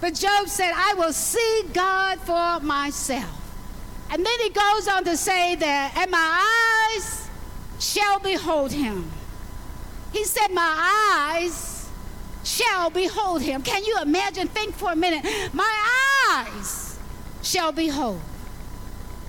But 0.00 0.14
Job 0.14 0.48
said, 0.48 0.72
I 0.74 0.94
will 0.94 1.12
see 1.12 1.62
God 1.72 2.20
for 2.20 2.60
myself. 2.60 3.34
And 4.10 4.24
then 4.24 4.40
he 4.40 4.50
goes 4.50 4.88
on 4.88 5.04
to 5.04 5.16
say 5.16 5.56
that, 5.56 5.94
and 5.96 6.10
my 6.10 6.94
eyes 6.94 7.28
shall 7.78 8.18
behold 8.18 8.72
him. 8.72 9.10
He 10.12 10.24
said, 10.24 10.48
My 10.52 11.34
eyes 11.34 11.67
shall 12.48 12.90
behold 12.90 13.42
him. 13.42 13.62
Can 13.62 13.84
you 13.84 13.98
imagine? 14.00 14.48
Think 14.48 14.74
for 14.74 14.92
a 14.92 14.96
minute. 14.96 15.24
My 15.52 15.74
eyes 16.32 16.98
shall 17.42 17.72
behold, 17.72 18.20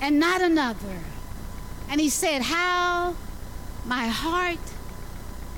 and 0.02 0.20
not 0.20 0.42
another. 0.42 1.00
And 1.90 2.00
he 2.00 2.10
said, 2.10 2.42
How 2.44 3.16
my 3.86 4.08
heart 4.08 4.60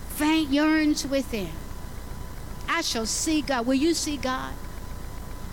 faint 0.09 0.49
yearns 0.49 1.05
within. 1.05 1.51
I 2.67 2.81
shall 2.81 3.05
see 3.05 3.41
God. 3.41 3.65
Will 3.65 3.75
you 3.75 3.93
see 3.93 4.17
God 4.17 4.53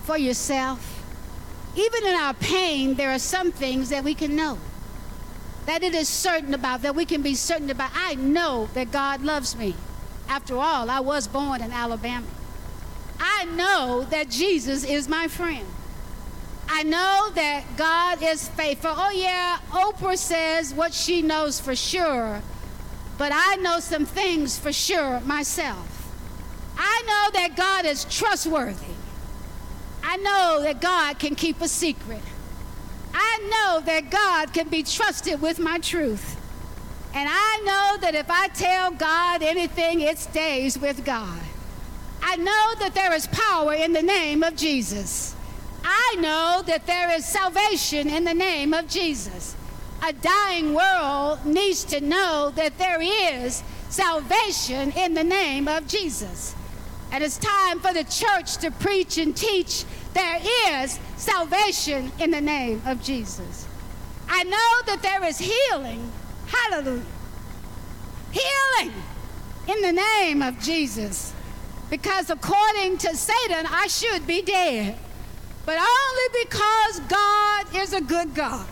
for 0.05 0.17
yourself? 0.17 0.95
Even 1.77 2.07
in 2.07 2.15
our 2.15 2.35
pain, 2.35 2.95
there 2.95 3.11
are 3.11 3.19
some 3.19 3.53
things 3.53 3.91
that 3.91 4.03
we 4.03 4.15
can 4.15 4.35
know, 4.35 4.59
that 5.67 5.83
it 5.83 5.95
is 5.95 6.09
certain 6.09 6.55
about, 6.55 6.83
that 6.83 6.95
we 6.95 7.05
can 7.05 7.23
be 7.23 7.35
certain 7.35 7.71
about. 7.71 7.91
I 7.95 8.15
know 8.15 8.69
that 8.75 8.91
God 8.91 9.23
loves 9.23 9.57
me. 9.57 9.75
After 10.29 10.57
all, 10.57 10.91
I 10.91 11.01
was 11.01 11.27
born 11.27 11.63
in 11.63 11.73
Alabama. 11.73 12.27
I 13.19 13.45
know 13.47 14.07
that 14.11 14.29
Jesus 14.29 14.85
is 14.85 15.09
my 15.09 15.27
friend. 15.29 15.67
I 16.69 16.83
know 16.83 17.31
that 17.35 17.65
God 17.77 18.23
is 18.23 18.49
faithful. 18.49 18.93
Oh, 18.95 19.11
yeah, 19.11 19.59
Oprah 19.71 20.19
says 20.19 20.75
what 20.75 20.93
she 20.93 21.23
knows 21.23 21.59
for 21.59 21.75
sure, 21.75 22.43
but 23.17 23.33
I 23.35 23.57
know 23.57 23.81
some 23.81 24.05
things 24.05 24.59
for 24.59 24.73
sure 24.73 25.21
myself. 25.21 26.13
I 26.77 27.03
know 27.07 27.41
that 27.41 27.57
God 27.57 27.87
is 27.87 28.05
trustworthy. 28.05 28.95
I 30.03 30.19
know 30.19 30.61
that 30.63 30.81
God 30.81 31.19
can 31.19 31.35
keep 31.35 31.61
a 31.61 31.69
secret. 31.69 32.23
I 33.15 33.39
know 33.51 33.81
that 33.85 34.11
God 34.11 34.53
can 34.53 34.69
be 34.69 34.83
trusted 34.83 35.41
with 35.41 35.59
my 35.59 35.79
truth. 35.79 36.37
And 37.19 37.29
I 37.29 37.61
know 37.65 37.97
that 38.01 38.15
if 38.15 38.31
I 38.31 38.47
tell 38.47 38.93
God 38.93 39.43
anything, 39.43 40.03
it 40.03 40.19
stays 40.19 40.79
with 40.79 41.05
God. 41.05 41.41
I 42.23 42.37
know 42.37 42.75
that 42.79 42.95
there 42.95 43.13
is 43.13 43.27
power 43.27 43.75
in 43.75 43.93
the 43.93 44.05
name 44.05 44.45
of 44.45 44.55
Jesus. 44.55 45.35
I 45.83 46.15
know 46.21 46.63
that 46.69 46.87
there 46.87 47.11
is 47.11 47.27
salvation 47.27 48.09
in 48.09 48.23
the 48.23 48.35
name 48.35 48.73
of 48.73 48.87
Jesus. 48.87 49.57
A 50.01 50.13
dying 50.13 50.75
world 50.75 51.45
needs 51.45 51.83
to 51.87 52.01
know 52.01 52.53
that 52.55 52.79
there 52.79 53.03
is 53.03 53.65
salvation 53.89 54.93
in 54.93 55.15
the 55.15 55.25
name 55.25 55.67
of 55.67 55.89
Jesus. 55.89 56.55
And 57.11 57.25
it's 57.25 57.39
time 57.39 57.81
for 57.81 57.93
the 57.93 58.05
church 58.05 58.59
to 58.59 58.71
preach 58.71 59.19
and 59.19 59.37
teach 59.37 59.85
there 60.15 60.39
is 60.69 61.01
salvation 61.17 62.13
in 62.21 62.31
the 62.31 62.41
name 62.41 62.81
of 62.87 63.03
Jesus. 63.03 63.67
I 64.29 64.45
know 64.45 64.83
that 64.87 65.03
there 65.03 65.25
is 65.25 65.39
healing 65.39 66.13
Hallelujah. 66.51 67.03
Healing 68.31 68.93
in 69.69 69.83
the 69.83 69.93
name 69.93 70.43
of 70.43 70.59
Jesus. 70.61 71.33
Because 71.91 72.31
according 72.31 72.99
to 72.99 73.17
Satan, 73.17 73.67
I 73.71 73.87
should 73.87 74.27
be 74.27 74.43
dead. 74.43 74.97
But 75.65 75.79
only 75.79 76.45
because 76.45 77.01
God 77.01 77.67
is 77.75 77.93
a 77.93 78.01
good 78.01 78.35
God. 78.35 78.67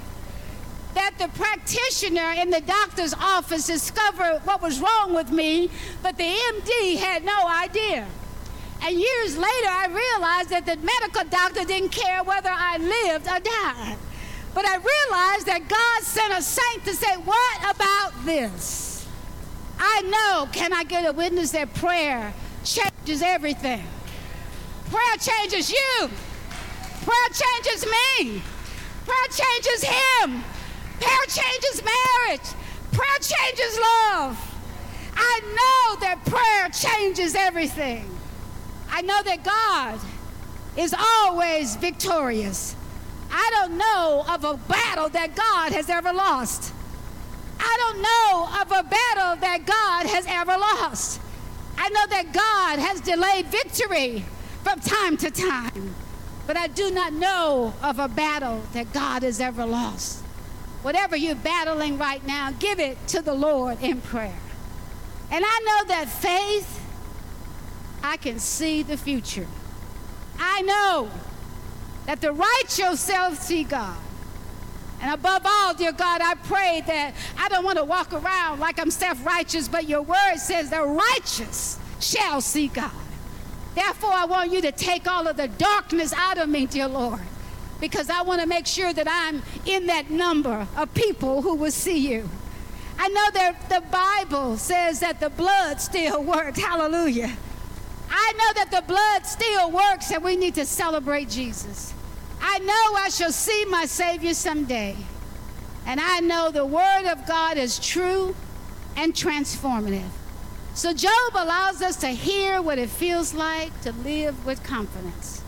That 0.95 1.13
the 1.19 1.29
practitioner 1.29 2.33
in 2.39 2.51
the 2.51 2.63
doctor's 2.63 3.13
office 3.15 3.67
discovered 3.67 4.41
what 4.45 4.63
was 4.63 4.81
wrong 4.81 5.15
with 5.15 5.31
me, 5.31 5.71
but 6.03 6.17
the 6.17 6.25
MD 6.25 6.97
had 6.97 7.25
no 7.25 7.47
idea. 7.47 8.07
And 8.83 8.99
years 8.99 9.37
later, 9.37 9.69
I 9.69 9.87
realized 9.89 10.51
that 10.51 10.65
the 10.67 10.77
medical 10.77 11.25
doctor 11.29 11.65
didn't 11.65 11.91
care 11.91 12.23
whether 12.23 12.51
I 12.51 12.79
lived 12.79 13.27
or 13.27 13.41
died. 13.41 13.99
But 14.57 14.65
I 14.65 14.77
realized 14.77 15.47
that 15.49 15.69
God 15.69 16.03
sent 16.03 16.33
a 16.33 16.41
saint 16.41 16.83
to 16.87 16.95
say, 16.95 17.15
What 17.27 17.77
about 17.77 18.25
this? 18.25 19.07
I 19.79 20.01
know, 20.01 20.49
can 20.51 20.73
I 20.73 20.83
get 20.83 21.05
a 21.05 21.13
witness 21.13 21.51
that 21.51 21.75
prayer 21.75 22.33
changes 22.65 23.21
everything? 23.21 23.85
Prayer 24.91 25.17
changes 25.19 25.69
you, 25.69 26.09
prayer 27.05 27.29
changes 27.35 27.85
me, 27.85 28.41
prayer 29.05 29.29
changes 29.29 29.83
him, 29.85 30.43
prayer 31.01 31.27
changes 31.29 31.83
marriage, 31.85 32.49
prayer 32.93 33.19
changes 33.21 33.79
love. 33.79 34.41
I 35.15 35.41
know 35.53 36.01
that 36.01 36.25
prayer 36.25 36.71
changes 36.71 37.35
everything. 37.35 38.09
I 38.89 39.03
know 39.03 39.23
that 39.23 39.45
God 39.45 40.01
is 40.79 40.95
always 40.99 41.77
victorious. 41.77 42.75
I 43.39 43.51
don't 43.51 43.77
know 43.77 44.25
of 44.31 44.45
a 44.45 44.57
battle 44.67 45.11
that 45.11 45.37
God 45.37 45.73
has 45.73 45.91
ever 45.91 46.11
lost. 46.11 46.73
I 47.61 47.77
don't 47.83 48.01
know 48.01 48.49
of 48.63 48.71
a 48.73 48.89
battle 48.89 49.37
that 49.43 49.67
God 49.67 50.07
has 50.07 50.25
ever 50.27 50.57
lost. 50.57 51.21
I 51.77 51.91
know 51.91 52.07
that 52.07 52.33
God 52.33 52.79
has 52.79 53.03
delayed 53.03 53.47
victory 53.47 54.25
from 54.63 54.81
time 54.81 55.19
to 55.19 55.31
time, 55.31 55.95
but 56.47 56.57
I 56.57 56.69
do 56.69 56.91
not 56.91 57.13
know 57.13 57.75
of 57.83 57.99
a 57.99 58.09
battle 58.09 58.63
that 58.73 58.95
God 58.95 59.23
has 59.23 59.39
ever 59.39 59.67
lost. 59.67 60.23
Whatever 60.81 61.15
you're 61.15 61.35
battling 61.35 61.99
right 61.99 62.27
now, 62.27 62.53
give 62.59 62.81
it 62.81 62.97
to 63.09 63.21
the 63.21 63.35
Lord 63.35 63.83
in 63.83 64.01
prayer. 64.01 64.41
And 65.31 65.45
I 65.47 65.61
know 65.67 65.89
that 65.89 66.09
faith, 66.09 66.81
I 68.03 68.17
can 68.17 68.39
see 68.39 68.83
the 68.83 68.97
future. 68.97 69.47
I 70.39 70.63
know 70.63 71.11
that 72.07 72.21
the 72.21 72.33
righteous 72.33 73.07
shall 73.07 73.35
see 73.35 73.65
God. 73.65 73.97
And 75.01 75.13
above 75.13 75.43
all, 75.45 75.75
dear 75.75 75.93
God, 75.93 76.21
I 76.23 76.35
pray 76.35 76.83
that 76.87 77.15
I 77.39 77.49
don't 77.49 77.65
want 77.65 77.79
to 77.79 77.85
walk 77.85 78.13
around 78.13 78.61
like 78.61 78.81
I'm 78.81 78.91
self 78.91 79.25
righteous, 79.27 79.69
but 79.69 79.89
your 79.89 80.03
word 80.03 80.37
says 80.39 80.71
the 80.71 80.83
righteous 80.83 81.79
shall 82.01 82.41
see 82.41 82.69
God. 82.69 82.91
Therefore, 83.75 84.13
I 84.13 84.25
want 84.25 84.53
you 84.53 84.63
to 84.63 84.73
take 84.73 85.07
all 85.07 85.27
of 85.27 85.37
the 85.37 85.49
darkness 85.49 86.15
out 86.15 86.39
of 86.39 86.49
me, 86.49 86.65
dear 86.65 86.89
Lord, 86.89 87.21
because 87.79 88.09
I 88.09 88.23
want 88.23 88.41
to 88.41 88.47
make 88.47 88.67
sure 88.67 88.93
that 88.93 89.07
I'm 89.09 89.43
in 89.67 89.87
that 89.87 90.11
number 90.11 90.67
of 90.77 90.95
people 90.95 91.43
who 91.43 91.55
will 91.57 91.71
see 91.71 91.99
you. 91.99 92.29
I 92.99 93.09
know 93.09 93.31
that 93.35 93.69
the 93.69 93.83
Bible 93.91 94.57
says 94.57 95.01
that 95.01 95.21
the 95.21 95.29
blood 95.29 95.81
still 95.83 96.23
works. 96.23 96.59
Hallelujah. 96.59 97.37
I 98.09 98.33
know 98.33 98.63
that 98.63 98.71
the 98.71 98.83
blood 98.87 99.27
still 99.27 99.71
works 99.71 100.11
and 100.11 100.25
we 100.25 100.37
need 100.37 100.55
to 100.55 100.65
celebrate 100.65 101.29
Jesus. 101.29 101.93
I 102.41 102.59
know 102.59 102.95
I 102.97 103.09
shall 103.11 103.33
see 103.33 103.65
my 103.67 103.87
Savior 103.87 104.35
someday. 104.35 104.97
And 105.87 106.01
I 106.01 106.21
know 106.21 106.51
the 106.51 106.67
Word 106.67 107.07
of 107.11 107.27
God 107.27 107.57
is 107.57 107.79
true 107.79 108.35
and 108.97 109.15
transformative. 109.15 110.09
So 110.75 110.93
Job 110.93 111.33
allows 111.35 111.81
us 111.81 111.97
to 111.97 112.09
hear 112.09 112.61
what 112.61 112.79
it 112.79 112.91
feels 112.91 113.33
like 113.33 113.81
to 113.83 113.93
live 113.93 114.45
with 114.45 114.63
confidence. 114.63 115.43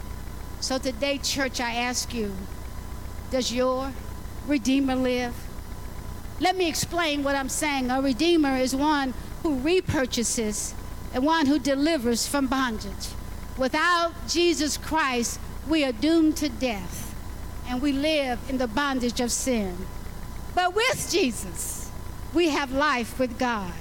So 0.61 0.79
today, 0.79 1.19
church, 1.19 1.61
I 1.61 1.75
ask 1.75 2.15
you, 2.15 2.35
does 3.31 3.53
your 3.53 3.93
Redeemer 4.47 4.97
live? 4.97 5.35
Let 6.41 6.57
me 6.57 6.69
explain 6.69 7.25
what 7.25 7.35
I'm 7.35 7.49
saying. 7.49 7.91
A 7.91 8.01
Redeemer 8.01 8.57
is 8.57 8.75
one 8.75 9.13
who 9.43 9.61
repurchases 9.61 10.73
and 11.13 11.25
one 11.25 11.47
who 11.47 11.59
delivers 11.59 12.27
from 12.27 12.47
bondage. 12.47 13.09
Without 13.59 14.13
Jesus 14.29 14.77
Christ, 14.77 15.41
we 15.69 15.85
are 15.85 15.93
doomed 15.93 16.37
to 16.39 16.49
death 16.49 17.15
and 17.69 17.83
we 17.83 17.93
live 17.93 18.39
in 18.49 18.59
the 18.59 18.67
bondage 18.67 19.21
of 19.21 19.31
sin. 19.31 19.77
But 20.55 20.75
with 20.75 21.09
Jesus, 21.11 21.91
we 22.35 22.49
have 22.49 22.73
life 22.73 23.19
with 23.19 23.39
God. 23.39 23.73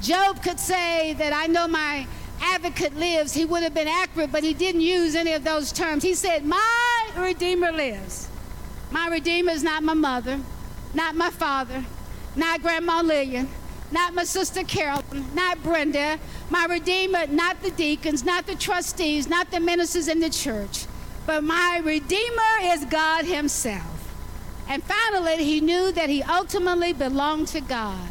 Job 0.00 0.42
could 0.42 0.60
say 0.60 1.14
that 1.14 1.32
I 1.32 1.46
know 1.46 1.66
my 1.66 2.06
advocate 2.40 2.94
lives. 2.96 3.32
He 3.32 3.44
would 3.44 3.62
have 3.62 3.74
been 3.74 3.88
accurate, 3.88 4.32
but 4.32 4.42
he 4.42 4.52
didn't 4.52 4.80
use 4.80 5.14
any 5.14 5.32
of 5.32 5.44
those 5.44 5.72
terms. 5.72 6.02
He 6.02 6.14
said, 6.14 6.44
My 6.44 7.08
Redeemer 7.16 7.72
lives. 7.72 8.28
My 8.90 9.08
Redeemer 9.08 9.52
is 9.52 9.62
not 9.62 9.82
my 9.82 9.94
mother, 9.94 10.40
not 10.92 11.14
my 11.14 11.30
father, 11.30 11.84
not 12.36 12.60
Grandma 12.60 13.00
Lillian, 13.00 13.48
not 13.92 14.14
my 14.14 14.24
sister 14.24 14.62
Carolyn, 14.64 15.26
not 15.34 15.62
Brenda, 15.62 16.18
my 16.50 16.66
Redeemer, 16.66 17.26
not 17.26 17.62
the 17.62 17.70
deacons, 17.70 18.24
not 18.24 18.46
the 18.46 18.54
trustees, 18.54 19.28
not 19.28 19.50
the 19.50 19.60
ministers 19.60 20.08
in 20.08 20.20
the 20.20 20.30
church, 20.30 20.86
but 21.26 21.44
my 21.44 21.80
Redeemer 21.84 22.52
is 22.62 22.84
God 22.86 23.24
Himself. 23.24 23.92
And 24.68 24.82
finally, 24.84 25.44
he 25.44 25.60
knew 25.60 25.92
that 25.92 26.08
he 26.08 26.22
ultimately 26.22 26.92
belonged 26.92 27.48
to 27.48 27.60
God 27.60 28.08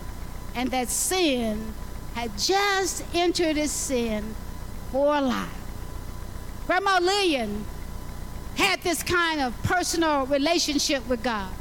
and 0.53 0.69
that 0.71 0.89
sin 0.89 1.73
had 2.13 2.37
just 2.37 3.03
entered 3.13 3.55
his 3.55 3.71
sin 3.71 4.35
for 4.91 5.19
life. 5.21 5.49
Grandma 6.67 6.99
Lillian 7.01 7.65
had 8.55 8.81
this 8.81 9.01
kind 9.01 9.41
of 9.41 9.59
personal 9.63 10.25
relationship 10.25 11.07
with 11.07 11.23
God. 11.23 11.51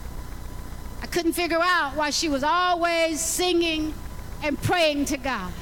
I 1.03 1.07
couldn't 1.07 1.33
figure 1.33 1.61
out 1.63 1.97
why 1.97 2.11
she 2.11 2.29
was 2.29 2.43
always 2.43 3.21
singing 3.21 3.95
and 4.43 4.61
praying 4.63 5.07
to 5.07 5.17
God. 5.17 5.53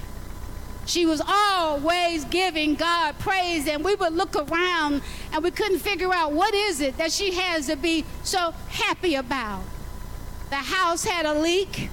She 0.89 1.05
was 1.05 1.21
always 1.27 2.25
giving 2.25 2.75
God 2.75 3.19
praise, 3.19 3.69
and 3.69 3.85
we 3.85 3.95
would 3.95 4.15
look 4.15 4.35
around 4.35 5.03
and 5.35 5.45
we 5.45 5.51
couldn't 5.51 5.81
figure 5.81 6.13
out 6.15 6.33
what 6.33 6.55
is 6.55 6.81
it 6.81 6.97
that 6.97 7.13
she 7.13 7.35
has 7.35 7.67
to 7.67 7.77
be 7.77 8.07
so 8.23 8.55
happy 8.69 9.15
about. 9.15 9.65
The 10.49 10.57
house 10.57 11.05
had 11.05 11.27
a 11.27 11.35
leak, 11.35 11.91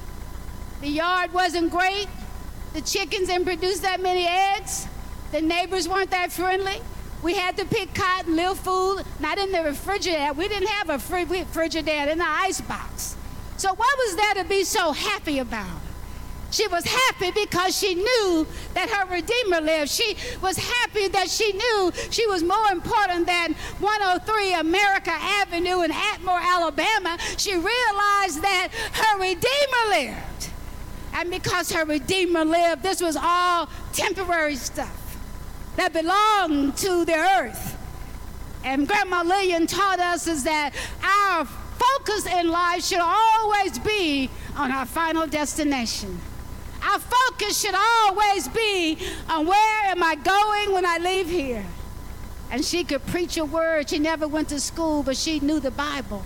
the 0.79 0.87
yard 0.87 1.33
wasn't 1.33 1.71
great, 1.71 2.07
the 2.73 2.79
chickens 2.79 3.27
didn't 3.27 3.43
produce 3.43 3.79
that 3.79 4.01
many 4.01 4.25
eggs, 4.25 4.87
the 5.33 5.41
neighbors 5.41 5.89
weren't 5.89 6.11
that 6.11 6.31
friendly. 6.31 6.79
We 7.21 7.33
had 7.33 7.57
to 7.57 7.65
pick 7.65 7.93
cotton, 7.93 8.35
little 8.35 8.55
food, 8.55 9.03
not 9.19 9.37
in 9.37 9.51
the 9.51 9.63
refrigerator. 9.63 10.31
We 10.33 10.47
didn't 10.47 10.69
have 10.69 10.89
a 10.89 11.15
refrigerator 11.15 12.11
in 12.11 12.19
the 12.19 12.27
ice 12.27 12.61
box. 12.61 13.17
So, 13.57 13.73
what 13.73 13.97
was 13.97 14.15
there 14.15 14.43
to 14.43 14.45
be 14.47 14.63
so 14.63 14.91
happy 14.91 15.39
about? 15.39 15.81
She 16.55 16.67
was 16.67 16.85
happy 16.85 17.31
because 17.31 17.77
she 17.77 17.95
knew 17.95 18.47
that 18.75 18.89
her 18.89 19.13
Redeemer 19.13 19.59
lived. 19.59 19.91
She 19.91 20.15
was 20.41 20.55
happy 20.55 21.09
that 21.09 21.29
she 21.29 21.51
knew 21.51 21.91
she 22.11 22.25
was 22.27 22.43
more 22.43 22.67
important 22.71 23.27
than 23.27 23.55
103 23.79 24.53
America 24.53 25.11
Avenue 25.11 25.81
in 25.81 25.91
Atmore, 25.91 26.39
Alabama. 26.41 27.17
She 27.35 27.51
realized 27.55 28.41
that 28.41 28.69
her 28.93 29.19
Redeemer 29.19 29.89
lived. 29.89 30.49
And 31.15 31.29
because 31.29 31.73
her 31.73 31.83
Redeemer 31.83 32.45
lived, 32.45 32.83
this 32.83 33.01
was 33.01 33.17
all 33.21 33.67
temporary 33.91 34.55
stuff 34.55 35.17
that 35.75 35.91
belonged 35.91 36.77
to 36.77 37.03
the 37.03 37.15
earth. 37.15 37.77
And 38.63 38.87
Grandma 38.87 39.23
Lillian 39.23 39.67
taught 39.67 39.99
us 39.99 40.25
is 40.25 40.45
that 40.45 40.71
our 41.03 41.43
focus 41.43 42.25
in 42.25 42.47
life 42.47 42.85
should 42.85 43.01
always 43.01 43.77
be 43.79 44.29
on 44.55 44.71
our 44.71 44.85
final 44.85 45.27
destination. 45.27 46.17
Our 46.83 46.99
focus 46.99 47.59
should 47.59 47.75
always 47.75 48.47
be 48.49 48.97
on 49.29 49.45
where 49.45 49.85
am 49.85 50.03
I 50.03 50.15
going 50.15 50.73
when 50.73 50.85
I 50.85 50.97
leave 50.97 51.29
here. 51.29 51.65
And 52.51 52.63
she 52.63 52.83
could 52.83 53.05
preach 53.07 53.37
a 53.37 53.45
word. 53.45 53.89
She 53.89 53.99
never 53.99 54.27
went 54.27 54.49
to 54.49 54.59
school, 54.59 55.03
but 55.03 55.17
she 55.17 55.39
knew 55.39 55.59
the 55.59 55.71
Bible. 55.71 56.23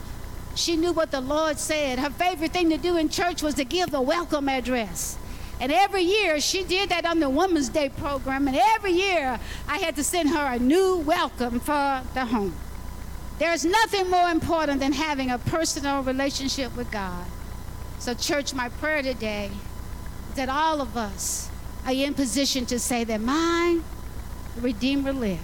She 0.55 0.75
knew 0.75 0.91
what 0.91 1.11
the 1.11 1.21
Lord 1.21 1.57
said. 1.57 1.99
Her 1.99 2.09
favorite 2.09 2.51
thing 2.51 2.69
to 2.71 2.77
do 2.77 2.97
in 2.97 3.09
church 3.09 3.41
was 3.41 3.55
to 3.55 3.63
give 3.63 3.91
the 3.91 4.01
welcome 4.01 4.49
address. 4.49 5.17
And 5.61 5.71
every 5.71 6.03
year 6.03 6.39
she 6.39 6.63
did 6.63 6.89
that 6.89 7.05
on 7.05 7.19
the 7.19 7.29
Women's 7.29 7.69
Day 7.69 7.89
program. 7.89 8.47
And 8.47 8.57
every 8.57 8.91
year 8.91 9.39
I 9.67 9.77
had 9.77 9.95
to 9.95 10.03
send 10.03 10.29
her 10.29 10.53
a 10.53 10.59
new 10.59 10.97
welcome 10.97 11.59
for 11.59 12.01
the 12.13 12.25
home. 12.25 12.53
There's 13.39 13.63
nothing 13.63 14.09
more 14.09 14.29
important 14.29 14.81
than 14.81 14.91
having 14.91 15.31
a 15.31 15.37
personal 15.37 16.03
relationship 16.03 16.75
with 16.75 16.91
God. 16.91 17.25
So, 17.99 18.13
church, 18.13 18.53
my 18.53 18.69
prayer 18.69 19.01
today 19.01 19.49
that 20.35 20.49
all 20.49 20.81
of 20.81 20.95
us 20.95 21.49
are 21.85 21.93
in 21.93 22.13
position 22.13 22.65
to 22.67 22.79
say 22.79 23.03
that 23.03 23.21
my 23.21 23.79
Redeemer 24.59 25.13
live. 25.13 25.39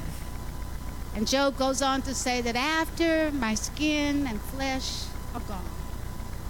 And 1.15 1.27
Job 1.27 1.57
goes 1.57 1.81
on 1.81 2.01
to 2.03 2.13
say 2.13 2.41
that 2.41 2.55
after 2.55 3.31
my 3.31 3.55
skin 3.55 4.27
and 4.27 4.41
flesh 4.41 5.05
are 5.33 5.39
gone, 5.41 5.63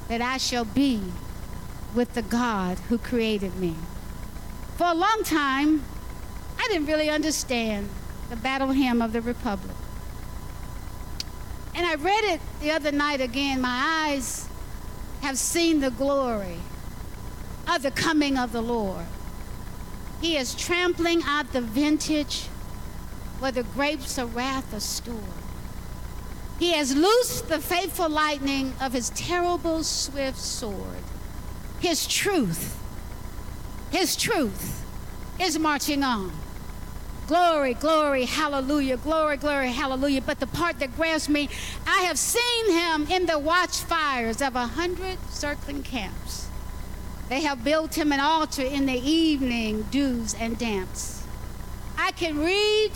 that 0.07 0.21
I 0.21 0.37
shall 0.37 0.65
be 0.65 1.01
with 1.93 2.13
the 2.15 2.23
God 2.23 2.79
who 2.89 2.97
created 2.97 3.55
me. 3.57 3.75
For 4.77 4.87
a 4.87 4.93
long 4.93 5.21
time, 5.23 5.83
I 6.57 6.67
didn't 6.69 6.87
really 6.87 7.09
understand 7.09 7.89
the 8.29 8.35
battle 8.35 8.71
hymn 8.71 9.01
of 9.01 9.13
the 9.13 9.21
Republic. 9.21 9.75
And 11.75 11.85
I 11.85 11.95
read 11.95 12.23
it 12.23 12.41
the 12.61 12.71
other 12.71 12.91
night 12.91 13.21
again. 13.21 13.61
My 13.61 14.07
eyes 14.07 14.49
have 15.21 15.37
seen 15.37 15.81
the 15.81 15.91
glory 15.91 16.57
of 17.67 17.81
the 17.81 17.91
coming 17.91 18.37
of 18.37 18.51
the 18.51 18.61
Lord. 18.61 19.05
He 20.21 20.37
is 20.37 20.55
trampling 20.55 21.21
out 21.23 21.51
the 21.51 21.61
vintage 21.61 22.47
where 23.39 23.51
the 23.51 23.63
grapes 23.63 24.17
of 24.17 24.35
wrath 24.35 24.73
are 24.73 24.79
stored. 24.79 25.19
He 26.57 26.71
has 26.71 26.95
loosed 26.95 27.49
the 27.49 27.59
faithful 27.59 28.09
lightning 28.09 28.73
of 28.79 28.93
his 28.93 29.09
terrible 29.09 29.83
swift 29.83 30.37
sword. 30.37 31.03
His 31.79 32.07
truth, 32.07 32.79
his 33.91 34.15
truth 34.15 34.83
is 35.39 35.59
marching 35.59 36.03
on. 36.03 36.31
Glory, 37.27 37.73
glory, 37.73 38.25
hallelujah, 38.25 38.97
glory, 38.97 39.37
glory, 39.37 39.71
hallelujah. 39.71 40.21
But 40.21 40.39
the 40.39 40.47
part 40.47 40.79
that 40.79 40.95
grabs 40.95 41.27
me, 41.27 41.49
I 41.87 42.01
have 42.01 42.19
seen 42.19 42.71
him 42.71 43.07
in 43.09 43.25
the 43.25 43.39
watchfires 43.39 44.41
of 44.41 44.55
a 44.55 44.67
hundred 44.67 45.17
circling 45.29 45.83
camps. 45.83 46.44
They 47.27 47.41
have 47.41 47.63
built 47.63 47.97
him 47.97 48.11
an 48.11 48.19
altar 48.19 48.61
in 48.61 48.85
the 48.85 48.99
evening 48.99 49.83
dews 49.89 50.35
and 50.35 50.57
damps. 50.57 51.23
I 51.97 52.11
can 52.11 52.37
read 52.37 52.91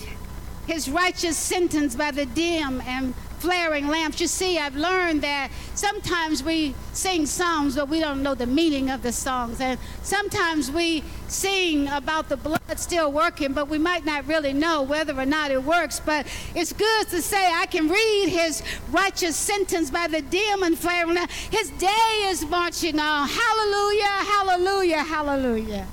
his 0.67 0.89
righteous 0.89 1.35
sentence 1.35 1.95
by 1.95 2.11
the 2.11 2.25
dim 2.25 2.81
and 2.81 3.15
flaring 3.39 3.87
lamps. 3.87 4.19
You 4.21 4.27
see, 4.27 4.59
I've 4.59 4.75
learned 4.75 5.21
that 5.21 5.51
sometimes 5.75 6.43
we 6.43 6.75
sing 6.93 7.25
songs, 7.25 7.75
but 7.75 7.89
we 7.89 7.99
don't 7.99 8.21
know 8.21 8.35
the 8.35 8.47
meaning 8.47 8.89
of 8.89 9.01
the 9.01 9.11
songs. 9.11 9.61
And 9.61 9.79
sometimes 10.03 10.71
we 10.71 11.03
sing 11.27 11.87
about 11.87 12.29
the 12.29 12.37
blood 12.37 12.59
still 12.75 13.11
working, 13.11 13.53
but 13.53 13.69
we 13.69 13.77
might 13.77 14.05
not 14.05 14.27
really 14.27 14.53
know 14.53 14.83
whether 14.83 15.17
or 15.17 15.25
not 15.25 15.51
it 15.51 15.63
works. 15.63 15.99
But 15.99 16.27
it's 16.55 16.73
good 16.73 17.07
to 17.09 17.21
say, 17.21 17.51
I 17.51 17.65
can 17.65 17.87
read 17.87 18.29
his 18.29 18.61
righteous 18.91 19.35
sentence 19.35 19.89
by 19.89 20.07
the 20.07 20.21
dim 20.21 20.63
and 20.63 20.77
flaring 20.77 21.15
lamp. 21.15 21.31
His 21.31 21.69
day 21.71 22.25
is 22.25 22.45
marching 22.45 22.99
on. 22.99 23.27
Hallelujah, 23.27 24.03
hallelujah, 24.03 25.03
hallelujah. 25.03 25.87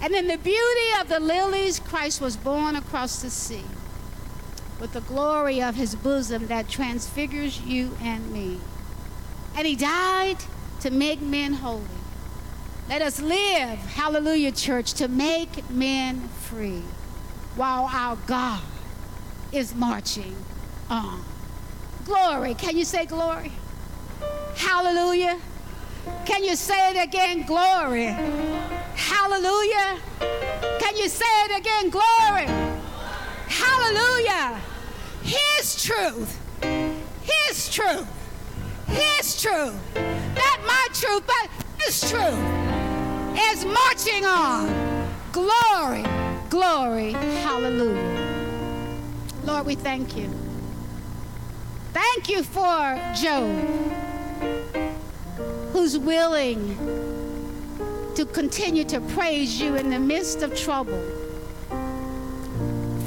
And 0.00 0.14
in 0.14 0.26
the 0.26 0.38
beauty 0.38 1.00
of 1.00 1.08
the 1.08 1.20
lilies, 1.20 1.78
Christ 1.80 2.20
was 2.20 2.36
born 2.36 2.76
across 2.76 3.22
the 3.22 3.30
sea 3.30 3.64
with 4.80 4.92
the 4.92 5.00
glory 5.02 5.62
of 5.62 5.74
his 5.74 5.94
bosom 5.94 6.46
that 6.48 6.68
transfigures 6.68 7.60
you 7.60 7.96
and 8.02 8.30
me. 8.32 8.58
And 9.56 9.66
he 9.66 9.76
died 9.76 10.38
to 10.80 10.90
make 10.90 11.20
men 11.20 11.54
holy. 11.54 11.84
Let 12.88 13.00
us 13.00 13.20
live, 13.20 13.78
hallelujah, 13.78 14.52
church, 14.52 14.92
to 14.94 15.08
make 15.08 15.70
men 15.70 16.28
free 16.28 16.82
while 17.56 17.88
our 17.90 18.16
God 18.26 18.60
is 19.52 19.74
marching 19.74 20.36
on. 20.90 21.22
Glory. 22.04 22.54
Can 22.54 22.76
you 22.76 22.84
say 22.84 23.06
glory? 23.06 23.52
Hallelujah. 24.56 25.38
Can 26.26 26.44
you 26.44 26.56
say 26.56 26.90
it 26.90 27.02
again? 27.02 27.46
Glory. 27.46 28.06
Hallelujah. 28.94 29.98
Can 30.78 30.96
you 30.96 31.08
say 31.08 31.24
it 31.44 31.58
again? 31.58 31.90
Glory. 31.90 32.83
Hallelujah. 33.54 34.60
His 35.22 35.82
truth. 35.84 36.40
His 37.22 37.68
truth. 37.72 38.08
His 38.88 39.40
truth. 39.40 39.74
Not 39.94 40.58
my 40.66 40.88
truth, 40.92 41.22
but 41.26 41.48
His 41.78 42.10
truth 42.10 42.64
is 43.38 43.64
marching 43.64 44.24
on. 44.24 44.68
Glory, 45.32 46.04
glory, 46.50 47.12
hallelujah. 47.12 48.60
Lord, 49.44 49.66
we 49.66 49.74
thank 49.74 50.16
you. 50.16 50.30
Thank 51.92 52.28
you 52.28 52.42
for 52.42 53.00
Job, 53.14 53.48
who's 55.72 55.96
willing 55.96 56.76
to 58.16 58.26
continue 58.26 58.84
to 58.84 59.00
praise 59.00 59.60
you 59.60 59.76
in 59.76 59.90
the 59.90 59.98
midst 60.00 60.42
of 60.42 60.56
trouble. 60.56 61.00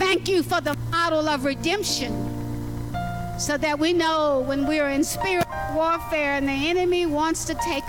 Thank 0.08 0.30
you 0.30 0.42
for 0.42 0.62
the 0.62 0.74
model 0.90 1.28
of 1.28 1.44
redemption 1.44 2.14
so 3.38 3.58
that 3.58 3.78
we 3.78 3.92
know 3.92 4.40
when 4.48 4.66
we're 4.66 4.88
in 4.88 5.04
spirit 5.04 5.46
warfare 5.74 6.36
and 6.36 6.48
the 6.48 6.70
enemy 6.70 7.06
wants 7.06 7.44
to 7.44 7.54
take 7.56 7.84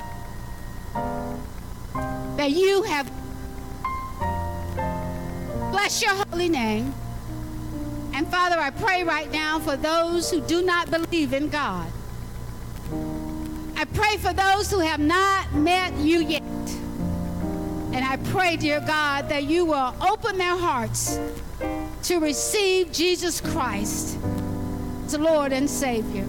that 2.36 2.50
you 2.50 2.82
have 2.82 3.08
bless 5.70 6.02
your 6.02 6.10
holy 6.10 6.48
name. 6.48 6.92
And 8.12 8.26
father 8.26 8.58
i 8.58 8.70
pray 8.70 9.04
right 9.04 9.30
now 9.30 9.60
for 9.60 9.76
those 9.76 10.28
who 10.28 10.40
do 10.40 10.62
not 10.62 10.90
believe 10.90 11.32
in 11.32 11.48
god. 11.48 11.88
I 13.76 13.84
pray 13.94 14.16
for 14.16 14.32
those 14.32 14.68
who 14.72 14.80
have 14.80 14.98
not 14.98 15.54
met 15.54 15.96
you 15.98 16.18
yet. 16.18 16.42
And 17.92 18.04
i 18.04 18.16
pray 18.32 18.56
dear 18.56 18.80
god 18.80 19.28
that 19.28 19.44
you 19.44 19.64
will 19.64 19.94
open 20.00 20.36
their 20.36 20.58
hearts 20.58 21.20
to 22.04 22.18
receive 22.18 22.92
Jesus 22.92 23.40
Christ 23.40 24.18
as 25.06 25.18
Lord 25.18 25.52
and 25.52 25.68
Savior. 25.68 26.26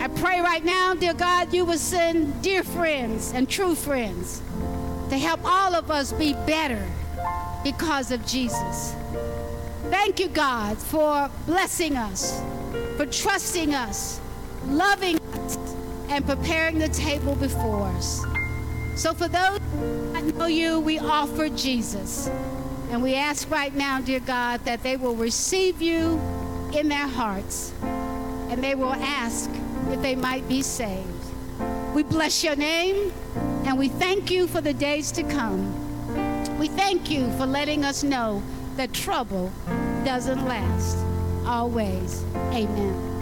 I 0.00 0.08
pray 0.08 0.40
right 0.40 0.64
now, 0.64 0.94
dear 0.94 1.14
God, 1.14 1.52
you 1.52 1.64
will 1.64 1.78
send 1.78 2.42
dear 2.42 2.62
friends 2.62 3.32
and 3.32 3.48
true 3.48 3.74
friends 3.74 4.42
to 5.10 5.18
help 5.18 5.40
all 5.44 5.74
of 5.74 5.90
us 5.90 6.12
be 6.12 6.34
better 6.46 6.82
because 7.62 8.10
of 8.10 8.24
Jesus. 8.26 8.94
Thank 9.90 10.20
you, 10.20 10.28
God, 10.28 10.78
for 10.78 11.30
blessing 11.46 11.96
us, 11.96 12.40
for 12.96 13.06
trusting 13.06 13.74
us, 13.74 14.20
loving 14.66 15.18
us, 15.32 15.56
and 16.08 16.26
preparing 16.26 16.78
the 16.78 16.88
table 16.88 17.34
before 17.36 17.86
us. 17.88 18.24
So, 18.96 19.12
for 19.12 19.28
those 19.28 19.58
that 20.12 20.24
know 20.36 20.46
you, 20.46 20.80
we 20.80 20.98
offer 20.98 21.48
Jesus. 21.48 22.30
And 22.94 23.02
we 23.02 23.16
ask 23.16 23.50
right 23.50 23.74
now, 23.74 24.00
dear 24.00 24.20
God, 24.20 24.64
that 24.66 24.84
they 24.84 24.96
will 24.96 25.16
receive 25.16 25.82
you 25.82 26.20
in 26.72 26.88
their 26.88 27.08
hearts 27.08 27.72
and 27.82 28.62
they 28.62 28.76
will 28.76 28.94
ask 28.94 29.50
if 29.90 30.00
they 30.00 30.14
might 30.14 30.46
be 30.48 30.62
saved. 30.62 31.08
We 31.92 32.04
bless 32.04 32.44
your 32.44 32.54
name 32.54 33.12
and 33.66 33.76
we 33.76 33.88
thank 33.88 34.30
you 34.30 34.46
for 34.46 34.60
the 34.60 34.72
days 34.72 35.10
to 35.10 35.24
come. 35.24 35.74
We 36.56 36.68
thank 36.68 37.10
you 37.10 37.32
for 37.32 37.46
letting 37.46 37.84
us 37.84 38.04
know 38.04 38.40
that 38.76 38.92
trouble 38.92 39.50
doesn't 40.04 40.44
last 40.46 40.96
always. 41.48 42.22
Amen. 42.52 43.13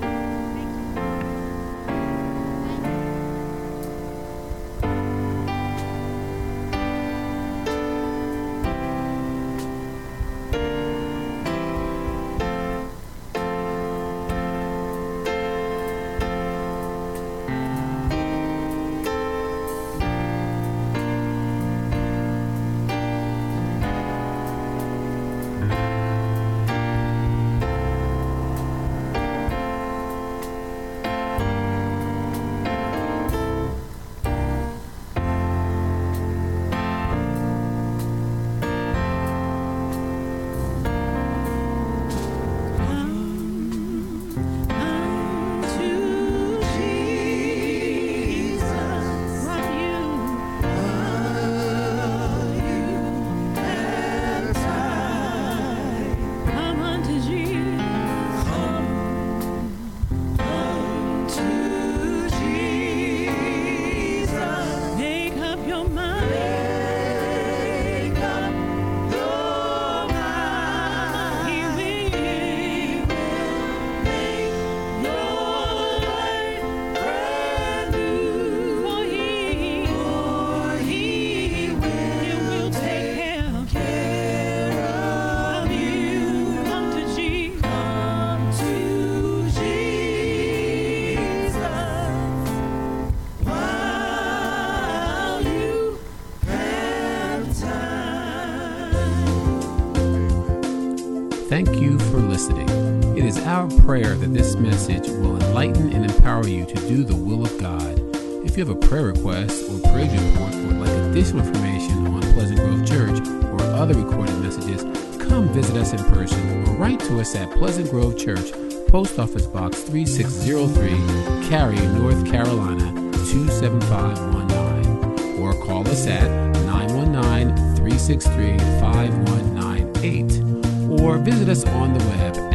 Our 103.63 103.71
prayer 103.83 104.15
that 104.17 104.35
this 104.35 104.57
message 104.57 105.07
will 105.07 105.41
enlighten 105.41 105.93
and 105.93 106.11
empower 106.11 106.45
you 106.49 106.67
to 106.67 106.75
do 106.89 107.05
the 107.05 107.15
will 107.15 107.45
of 107.45 107.61
God. 107.61 107.97
If 108.45 108.57
you 108.57 108.65
have 108.65 108.77
a 108.77 108.87
prayer 108.89 109.05
request 109.05 109.63
or 109.71 109.79
praise 109.93 110.11
report 110.21 110.53
or 110.53 110.67
would 110.67 110.79
like 110.79 110.91
additional 110.91 111.47
information 111.47 112.09
on 112.09 112.23
Pleasant 112.35 112.59
Grove 112.59 112.85
Church 112.85 113.21
or 113.53 113.63
other 113.77 113.95
recorded 113.95 114.37
messages, 114.41 114.83
come 115.29 115.49
visit 115.51 115.77
us 115.77 115.93
in 115.93 116.03
person 116.07 116.67
or 116.67 116.75
write 116.75 116.99
to 117.01 117.21
us 117.21 117.37
at 117.37 117.53
Pleasant 117.53 117.89
Grove 117.89 118.19
Church, 118.19 118.51
Post 118.89 119.21
Office 119.21 119.47
Box 119.47 119.81
3603, 119.83 121.49
Cary, 121.49 121.79
North 121.97 122.27
Carolina 122.27 122.91
27519, 123.31 125.41
or 125.41 125.55
call 125.65 125.87
us 125.87 126.09
at 126.09 126.29
919 126.67 127.55
363 127.77 128.59
5198 128.81 131.01
or 131.01 131.19
visit 131.19 131.49
us 131.49 131.65
on 131.65 131.95
the 131.95 132.05
web 132.07 132.52